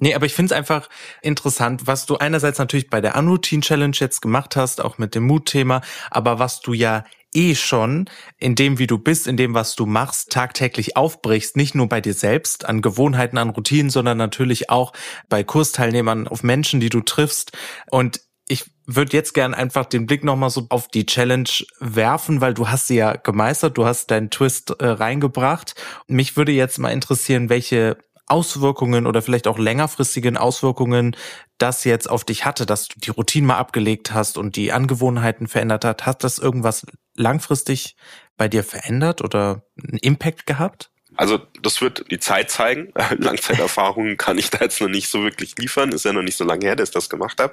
Nee, 0.00 0.14
aber 0.14 0.26
ich 0.26 0.34
finde 0.34 0.52
es 0.52 0.58
einfach 0.58 0.88
interessant, 1.22 1.86
was 1.86 2.06
du 2.06 2.16
einerseits 2.16 2.58
natürlich 2.58 2.90
bei 2.90 3.00
der 3.00 3.16
Unroutine 3.16 3.62
Challenge 3.62 3.96
jetzt 3.98 4.20
gemacht 4.20 4.56
hast, 4.56 4.80
auch 4.80 4.98
mit 4.98 5.14
dem 5.14 5.24
Mutthema, 5.24 5.82
aber 6.10 6.38
was 6.38 6.60
du 6.60 6.72
ja 6.72 7.04
eh 7.34 7.54
schon 7.54 8.08
in 8.38 8.54
dem, 8.54 8.78
wie 8.78 8.86
du 8.86 8.98
bist, 8.98 9.26
in 9.26 9.36
dem, 9.36 9.54
was 9.54 9.76
du 9.76 9.86
machst, 9.86 10.30
tagtäglich 10.30 10.96
aufbrichst, 10.96 11.56
nicht 11.56 11.74
nur 11.74 11.88
bei 11.88 12.00
dir 12.00 12.14
selbst, 12.14 12.64
an 12.64 12.82
Gewohnheiten, 12.82 13.38
an 13.38 13.50
Routinen, 13.50 13.90
sondern 13.90 14.18
natürlich 14.18 14.70
auch 14.70 14.92
bei 15.28 15.44
Kursteilnehmern, 15.44 16.26
auf 16.26 16.42
Menschen, 16.42 16.80
die 16.80 16.88
du 16.88 17.00
triffst. 17.00 17.52
Und 17.90 18.20
ich 18.48 18.64
würde 18.86 19.14
jetzt 19.14 19.34
gern 19.34 19.52
einfach 19.52 19.84
den 19.84 20.06
Blick 20.06 20.24
nochmal 20.24 20.48
so 20.48 20.66
auf 20.70 20.88
die 20.88 21.04
Challenge 21.04 21.50
werfen, 21.80 22.40
weil 22.40 22.54
du 22.54 22.68
hast 22.68 22.86
sie 22.86 22.96
ja 22.96 23.14
gemeistert, 23.16 23.76
du 23.76 23.84
hast 23.84 24.10
deinen 24.10 24.30
Twist 24.30 24.70
äh, 24.78 24.86
reingebracht. 24.86 25.74
Mich 26.06 26.36
würde 26.36 26.52
jetzt 26.52 26.78
mal 26.78 26.88
interessieren, 26.88 27.50
welche 27.50 27.98
Auswirkungen 28.28 29.06
oder 29.06 29.22
vielleicht 29.22 29.46
auch 29.46 29.58
längerfristigen 29.58 30.36
Auswirkungen 30.36 31.16
das 31.58 31.84
jetzt 31.84 32.08
auf 32.08 32.24
dich 32.24 32.44
hatte, 32.44 32.66
dass 32.66 32.88
du 32.88 33.00
die 33.00 33.10
Routine 33.10 33.48
mal 33.48 33.58
abgelegt 33.58 34.12
hast 34.12 34.38
und 34.38 34.56
die 34.56 34.72
Angewohnheiten 34.72 35.48
verändert 35.48 35.84
hat. 35.84 36.06
Hat 36.06 36.24
das 36.24 36.38
irgendwas 36.38 36.86
langfristig 37.14 37.96
bei 38.36 38.48
dir 38.48 38.62
verändert 38.62 39.22
oder 39.22 39.62
einen 39.82 39.98
Impact 39.98 40.46
gehabt? 40.46 40.90
Also 41.16 41.40
das 41.62 41.80
wird 41.80 42.08
die 42.12 42.20
Zeit 42.20 42.48
zeigen. 42.48 42.92
Langzeiterfahrungen 43.18 44.16
kann 44.16 44.38
ich 44.38 44.50
da 44.50 44.58
jetzt 44.60 44.80
noch 44.80 44.88
nicht 44.88 45.08
so 45.08 45.22
wirklich 45.24 45.58
liefern. 45.58 45.90
Ist 45.90 46.04
ja 46.04 46.12
noch 46.12 46.22
nicht 46.22 46.36
so 46.36 46.44
lange 46.44 46.64
her, 46.64 46.76
dass 46.76 46.90
ich 46.90 46.94
das 46.94 47.10
gemacht 47.10 47.40
habe. 47.40 47.52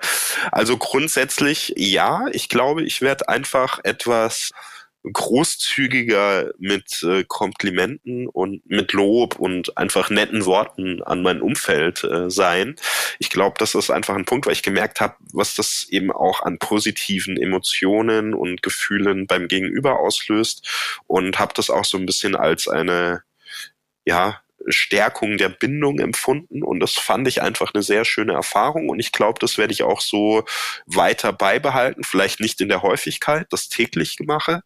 Also 0.51 0.77
grundsätzlich 0.77 1.73
ja. 1.75 2.27
Ich 2.31 2.47
glaube, 2.47 2.83
ich 2.83 3.01
werde 3.01 3.27
einfach 3.27 3.79
etwas 3.83 4.51
großzügiger 5.11 6.51
mit 6.57 7.03
äh, 7.03 7.23
Komplimenten 7.27 8.27
und 8.27 8.65
mit 8.69 8.93
Lob 8.93 9.39
und 9.39 9.77
einfach 9.77 10.09
netten 10.09 10.45
Worten 10.45 11.01
an 11.03 11.21
mein 11.21 11.41
Umfeld 11.41 12.03
äh, 12.03 12.29
sein. 12.29 12.75
Ich 13.19 13.29
glaube, 13.29 13.55
das 13.59 13.75
ist 13.75 13.89
einfach 13.89 14.15
ein 14.15 14.25
Punkt, 14.25 14.45
weil 14.45 14.53
ich 14.53 14.63
gemerkt 14.63 15.01
habe, 15.01 15.15
was 15.33 15.55
das 15.55 15.87
eben 15.89 16.11
auch 16.11 16.41
an 16.41 16.59
positiven 16.59 17.37
Emotionen 17.37 18.33
und 18.33 18.63
Gefühlen 18.63 19.27
beim 19.27 19.47
Gegenüber 19.47 19.99
auslöst 19.99 20.67
und 21.07 21.39
habe 21.39 21.53
das 21.55 21.69
auch 21.69 21.85
so 21.85 21.97
ein 21.97 22.05
bisschen 22.05 22.35
als 22.35 22.67
eine 22.67 23.23
ja, 24.05 24.39
Stärkung 24.67 25.37
der 25.37 25.49
Bindung 25.49 25.99
empfunden 25.99 26.63
und 26.63 26.79
das 26.79 26.93
fand 26.93 27.27
ich 27.27 27.41
einfach 27.41 27.73
eine 27.73 27.83
sehr 27.83 28.05
schöne 28.05 28.33
Erfahrung 28.33 28.89
und 28.89 28.99
ich 28.99 29.11
glaube, 29.11 29.39
das 29.39 29.57
werde 29.57 29.73
ich 29.73 29.83
auch 29.83 30.01
so 30.01 30.43
weiter 30.85 31.33
beibehalten, 31.33 32.03
vielleicht 32.03 32.39
nicht 32.39 32.61
in 32.61 32.69
der 32.69 32.81
Häufigkeit, 32.81 33.47
das 33.51 33.69
täglich 33.69 34.17
mache, 34.25 34.61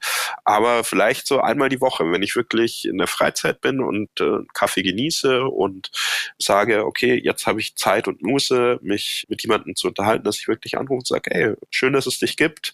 aber 0.46 0.84
vielleicht 0.84 1.28
so 1.28 1.42
einmal 1.42 1.70
die 1.70 1.82
Woche, 1.82 2.12
wenn 2.12 2.24
ich 2.24 2.36
wirklich 2.36 2.86
in 2.86 2.98
der 2.98 3.08
Freizeit 3.08 3.62
bin 3.62 3.82
und 3.82 4.10
äh, 4.20 4.40
Kaffee 4.54 4.84
genieße 4.84 5.44
und 5.46 5.92
sage, 6.38 6.86
okay, 6.86 7.20
jetzt 7.24 7.48
habe 7.48 7.60
ich 7.60 7.76
Zeit 7.76 8.08
und 8.08 8.22
Muße, 8.22 8.80
mich 8.82 9.26
mit 9.30 9.44
jemandem 9.44 9.76
zu 9.76 9.88
unterhalten, 9.88 10.24
dass 10.24 10.40
ich 10.40 10.48
wirklich 10.48 10.78
anrufe 10.78 11.00
und 11.00 11.08
sage, 11.08 11.32
ey, 11.32 11.54
schön, 11.70 11.94
dass 11.94 12.08
es 12.08 12.20
dich 12.20 12.38
gibt, 12.38 12.74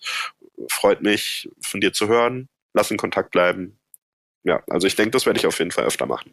freut 0.69 1.01
mich 1.01 1.49
von 1.61 1.81
dir 1.81 1.93
zu 1.93 2.07
hören, 2.07 2.49
lass 2.73 2.91
in 2.91 2.97
Kontakt 2.97 3.31
bleiben. 3.31 3.79
Ja, 4.43 4.61
also 4.69 4.85
ich 4.87 4.95
denke, 4.95 5.11
das 5.11 5.25
werde 5.25 5.39
ich 5.39 5.47
auf 5.47 5.57
jeden 5.59 5.71
Fall 5.71 5.85
öfter 5.85 6.05
machen. 6.05 6.31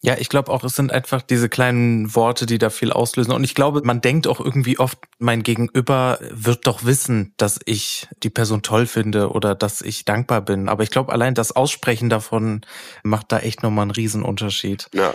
Ja, 0.00 0.16
ich 0.16 0.28
glaube 0.28 0.52
auch, 0.52 0.62
es 0.62 0.76
sind 0.76 0.92
einfach 0.92 1.22
diese 1.22 1.48
kleinen 1.48 2.14
Worte, 2.14 2.46
die 2.46 2.58
da 2.58 2.70
viel 2.70 2.92
auslösen. 2.92 3.32
Und 3.32 3.42
ich 3.42 3.54
glaube, 3.54 3.82
man 3.84 4.00
denkt 4.00 4.28
auch 4.28 4.38
irgendwie 4.38 4.78
oft, 4.78 4.98
mein 5.18 5.42
Gegenüber 5.42 6.18
wird 6.30 6.66
doch 6.68 6.84
wissen, 6.84 7.34
dass 7.36 7.58
ich 7.64 8.06
die 8.22 8.30
Person 8.30 8.62
toll 8.62 8.86
finde 8.86 9.30
oder 9.30 9.56
dass 9.56 9.80
ich 9.80 10.04
dankbar 10.04 10.40
bin. 10.40 10.68
Aber 10.68 10.84
ich 10.84 10.90
glaube, 10.90 11.12
allein 11.12 11.34
das 11.34 11.54
Aussprechen 11.54 12.08
davon 12.08 12.60
macht 13.02 13.32
da 13.32 13.40
echt 13.40 13.62
nochmal 13.62 13.82
einen 13.82 13.90
Riesenunterschied. 13.90 14.88
Ja, 14.94 15.14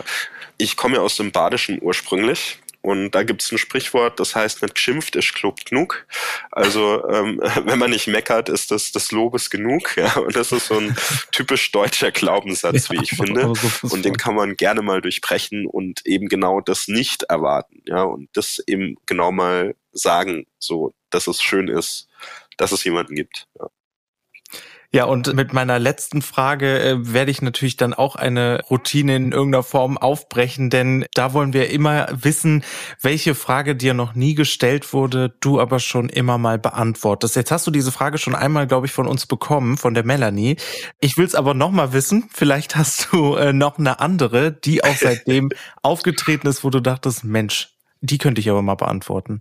ich 0.58 0.76
komme 0.76 0.96
ja 0.96 1.00
aus 1.00 1.16
dem 1.16 1.32
Badischen 1.32 1.78
ursprünglich 1.80 2.58
Und 2.84 3.12
da 3.12 3.22
gibt 3.22 3.42
es 3.42 3.50
ein 3.50 3.56
Sprichwort, 3.56 4.20
das 4.20 4.36
heißt, 4.36 4.60
nicht 4.60 4.74
geschimpft 4.74 5.16
ist 5.16 5.32
Club 5.32 5.64
genug. 5.64 6.06
Also 6.50 7.02
ähm, 7.08 7.40
wenn 7.64 7.78
man 7.78 7.88
nicht 7.88 8.08
meckert, 8.08 8.50
ist 8.50 8.70
das 8.70 8.92
des 8.92 9.10
Lobes 9.10 9.48
genug. 9.48 9.96
Ja? 9.96 10.14
Und 10.16 10.36
das 10.36 10.52
ist 10.52 10.66
so 10.66 10.76
ein 10.76 10.94
typisch 11.32 11.72
deutscher 11.72 12.10
Glaubenssatz, 12.10 12.90
wie 12.90 13.02
ich 13.02 13.16
finde. 13.16 13.54
Und 13.82 14.04
den 14.04 14.18
kann 14.18 14.34
man 14.34 14.56
gerne 14.56 14.82
mal 14.82 15.00
durchbrechen 15.00 15.64
und 15.66 16.04
eben 16.04 16.28
genau 16.28 16.60
das 16.60 16.86
nicht 16.86 17.22
erwarten. 17.22 17.80
Ja, 17.86 18.02
und 18.02 18.28
das 18.34 18.62
eben 18.66 18.96
genau 19.06 19.32
mal 19.32 19.76
sagen, 19.92 20.46
so, 20.58 20.92
dass 21.08 21.26
es 21.26 21.40
schön 21.40 21.68
ist, 21.68 22.08
dass 22.58 22.70
es 22.70 22.84
jemanden 22.84 23.14
gibt. 23.14 23.46
Ja. 23.58 23.70
Ja, 24.94 25.06
und 25.06 25.34
mit 25.34 25.52
meiner 25.52 25.80
letzten 25.80 26.22
Frage 26.22 26.78
äh, 26.78 27.12
werde 27.12 27.32
ich 27.32 27.42
natürlich 27.42 27.76
dann 27.76 27.94
auch 27.94 28.14
eine 28.14 28.60
Routine 28.70 29.16
in 29.16 29.32
irgendeiner 29.32 29.64
Form 29.64 29.98
aufbrechen, 29.98 30.70
denn 30.70 31.04
da 31.14 31.32
wollen 31.32 31.52
wir 31.52 31.68
immer 31.70 32.06
wissen, 32.12 32.62
welche 33.02 33.34
Frage 33.34 33.74
dir 33.74 33.92
noch 33.92 34.14
nie 34.14 34.36
gestellt 34.36 34.92
wurde, 34.92 35.34
du 35.40 35.60
aber 35.60 35.80
schon 35.80 36.08
immer 36.08 36.38
mal 36.38 36.60
beantwortest. 36.60 37.34
Jetzt 37.34 37.50
hast 37.50 37.66
du 37.66 37.72
diese 37.72 37.90
Frage 37.90 38.18
schon 38.18 38.36
einmal, 38.36 38.68
glaube 38.68 38.86
ich, 38.86 38.92
von 38.92 39.08
uns 39.08 39.26
bekommen, 39.26 39.78
von 39.78 39.94
der 39.94 40.04
Melanie. 40.04 40.58
Ich 41.00 41.16
will 41.16 41.26
es 41.26 41.34
aber 41.34 41.54
noch 41.54 41.72
mal 41.72 41.92
wissen. 41.92 42.28
Vielleicht 42.32 42.76
hast 42.76 43.08
du 43.10 43.34
äh, 43.34 43.52
noch 43.52 43.80
eine 43.80 43.98
andere, 43.98 44.52
die 44.52 44.84
auch 44.84 44.96
seitdem 44.96 45.50
aufgetreten 45.82 46.46
ist, 46.46 46.62
wo 46.62 46.70
du 46.70 46.78
dachtest, 46.78 47.24
Mensch, 47.24 47.70
die 48.00 48.18
könnte 48.18 48.40
ich 48.40 48.48
aber 48.48 48.62
mal 48.62 48.76
beantworten. 48.76 49.40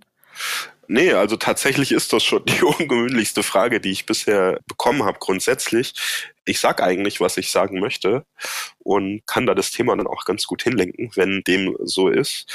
Nee, 0.87 1.13
also 1.13 1.37
tatsächlich 1.37 1.91
ist 1.91 2.11
das 2.13 2.23
schon 2.23 2.45
die 2.45 2.61
ungewöhnlichste 2.63 3.43
Frage, 3.43 3.79
die 3.79 3.91
ich 3.91 4.05
bisher 4.05 4.59
bekommen 4.67 5.03
habe 5.03 5.19
grundsätzlich. 5.19 5.93
Ich 6.45 6.59
sag 6.59 6.81
eigentlich, 6.81 7.21
was 7.21 7.37
ich 7.37 7.51
sagen 7.51 7.79
möchte 7.79 8.25
und 8.79 9.25
kann 9.25 9.45
da 9.45 9.55
das 9.55 9.71
Thema 9.71 9.95
dann 9.95 10.07
auch 10.07 10.25
ganz 10.25 10.45
gut 10.45 10.63
hinlenken, 10.63 11.11
wenn 11.15 11.41
dem 11.43 11.75
so 11.83 12.09
ist. 12.09 12.45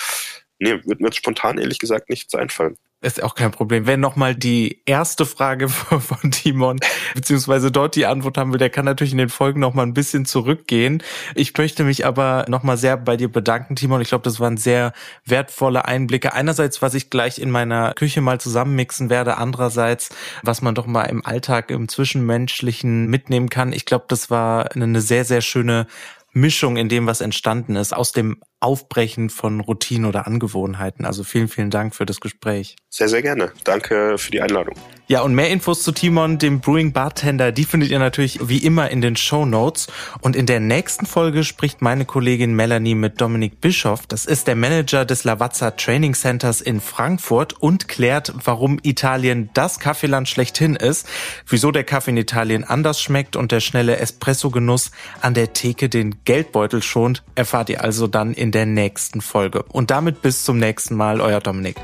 Nee, 0.59 0.81
wird 0.85 1.01
mir 1.01 1.13
spontan 1.13 1.59
ehrlich 1.59 1.79
gesagt 1.79 2.11
nichts 2.11 2.35
einfallen. 2.35 2.77
Ist 3.01 3.23
auch 3.23 3.37
kein 3.37 3.53
Problem. 3.53 3.87
Wer 3.87 3.97
nochmal 3.97 4.35
die 4.35 4.83
erste 4.85 5.25
Frage 5.25 5.69
von 5.69 6.33
Timon, 6.33 6.81
beziehungsweise 7.15 7.71
dort 7.71 7.95
die 7.95 8.07
Antwort 8.07 8.37
haben 8.37 8.51
will, 8.51 8.59
der 8.59 8.71
kann 8.71 8.87
natürlich 8.87 9.13
in 9.13 9.19
den 9.19 9.29
Folgen 9.29 9.61
nochmal 9.61 9.87
ein 9.87 9.95
bisschen 9.95 10.25
zurückgehen. 10.25 11.01
Ich 11.37 11.57
möchte 11.57 11.85
mich 11.85 12.05
aber 12.05 12.45
nochmal 12.49 12.77
sehr 12.77 12.97
bei 12.97 13.17
dir 13.17 13.31
bedanken, 13.31 13.77
Timon. 13.77 14.01
Ich 14.01 14.09
glaube, 14.09 14.25
das 14.25 14.41
waren 14.41 14.57
sehr 14.57 14.93
wertvolle 15.25 15.85
Einblicke. 15.85 16.33
Einerseits, 16.33 16.83
was 16.83 16.95
ich 16.95 17.09
gleich 17.09 17.39
in 17.39 17.53
meiner 17.53 17.95
Küche 17.95 18.21
mal 18.21 18.41
zusammenmixen 18.41 19.11
werde. 19.11 19.37
Andererseits, 19.37 20.09
was 20.43 20.61
man 20.61 20.75
doch 20.75 20.87
mal 20.87 21.05
im 21.05 21.25
Alltag, 21.25 21.71
im 21.71 21.87
Zwischenmenschlichen 21.87 23.07
mitnehmen 23.07 23.49
kann. 23.49 23.73
Ich 23.73 23.85
glaube, 23.85 24.07
das 24.09 24.29
war 24.29 24.75
eine 24.75 25.01
sehr, 25.01 25.25
sehr 25.25 25.41
schöne 25.41 25.87
Mischung 26.33 26.77
in 26.77 26.89
dem, 26.89 27.07
was 27.07 27.21
entstanden 27.21 27.77
ist, 27.77 27.95
aus 27.95 28.11
dem 28.11 28.41
Aufbrechen 28.61 29.31
von 29.31 29.61
Routinen 29.61 30.07
oder 30.07 30.27
Angewohnheiten. 30.27 31.05
Also 31.05 31.25
vielen, 31.25 31.49
vielen 31.49 31.71
Dank 31.71 31.95
für 31.95 32.07
das 32.07 32.21
Gespräch. 32.21 32.77
Sehr, 32.91 33.09
sehr 33.09 33.23
gerne. 33.23 33.53
Danke 33.65 34.19
für 34.19 34.31
die 34.31 34.41
Einladung. 34.41 34.75
Ja, 35.11 35.23
und 35.23 35.35
mehr 35.35 35.49
Infos 35.49 35.83
zu 35.83 35.93
Timon, 35.93 36.37
dem 36.37 36.61
Brewing 36.61 36.93
Bartender, 36.93 37.51
die 37.51 37.65
findet 37.65 37.89
ihr 37.91 37.99
natürlich 37.99 38.47
wie 38.47 38.59
immer 38.59 38.91
in 38.91 39.01
den 39.01 39.17
Show 39.17 39.47
Notes. 39.47 39.87
Und 40.21 40.37
in 40.37 40.45
der 40.45 40.61
nächsten 40.61 41.07
Folge 41.07 41.45
spricht 41.45 41.81
meine 41.81 42.05
Kollegin 42.05 42.53
Melanie 42.55 42.95
mit 42.95 43.19
Dominik 43.19 43.63
Bischoff. 43.63 44.07
Das 44.07 44.27
ist 44.27 44.49
der 44.49 44.55
Manager 44.55 45.07
des 45.07 45.25
Lavazza 45.25 45.71
Training 45.71 46.13
Centers 46.13 46.61
in 46.61 46.83
Frankfurt 46.83 47.55
und 47.55 47.89
klärt, 47.89 48.35
warum 48.45 48.79
Italien 48.83 49.49
das 49.55 49.79
Kaffeeland 49.79 50.29
schlechthin 50.29 50.77
ist, 50.77 51.09
wieso 51.47 51.71
der 51.71 51.85
Kaffee 51.85 52.11
in 52.11 52.19
Italien 52.19 52.65
anders 52.65 53.01
schmeckt 53.01 53.35
und 53.35 53.51
der 53.51 53.61
schnelle 53.61 53.97
Espresso-Genuss 53.97 54.91
an 55.23 55.33
der 55.33 55.55
Theke 55.55 55.89
den 55.89 56.17
Geldbeutel 56.25 56.83
schont, 56.83 57.23
erfahrt 57.35 57.71
ihr 57.71 57.83
also 57.83 58.09
dann 58.09 58.35
in 58.49 58.53
der 58.53 58.65
nächsten 58.65 59.21
Folge. 59.21 59.63
Und 59.65 59.91
damit 59.91 60.23
bis 60.23 60.43
zum 60.43 60.57
nächsten 60.57 60.95
Mal, 60.95 61.21
euer 61.21 61.41
Dominik. 61.41 61.77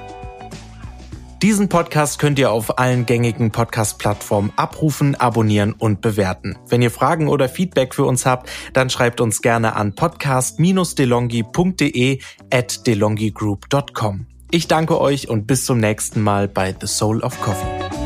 Diesen 1.42 1.68
Podcast 1.68 2.18
könnt 2.18 2.38
ihr 2.38 2.50
auf 2.50 2.79
allen 2.79 3.05
gängigen 3.05 3.50
Podcast-Plattformen 3.50 4.50
abrufen, 4.57 5.14
abonnieren 5.14 5.74
und 5.74 6.00
bewerten. 6.00 6.57
Wenn 6.66 6.81
ihr 6.81 6.90
Fragen 6.90 7.29
oder 7.29 7.50
Feedback 7.50 7.94
für 7.94 8.07
uns 8.07 8.24
habt, 8.24 8.48
dann 8.72 8.88
schreibt 8.88 9.20
uns 9.20 9.42
gerne 9.42 9.77
an 9.77 9.94
podcast-delongi.de 9.94 12.20
at 12.50 12.87
delongigroup.com. 12.87 14.27
Ich 14.50 14.68
danke 14.68 14.98
euch 14.98 15.29
und 15.29 15.46
bis 15.46 15.66
zum 15.66 15.81
nächsten 15.81 16.22
Mal 16.22 16.48
bei 16.48 16.74
The 16.81 16.87
Soul 16.87 17.20
of 17.20 17.38
Coffee. 17.42 18.04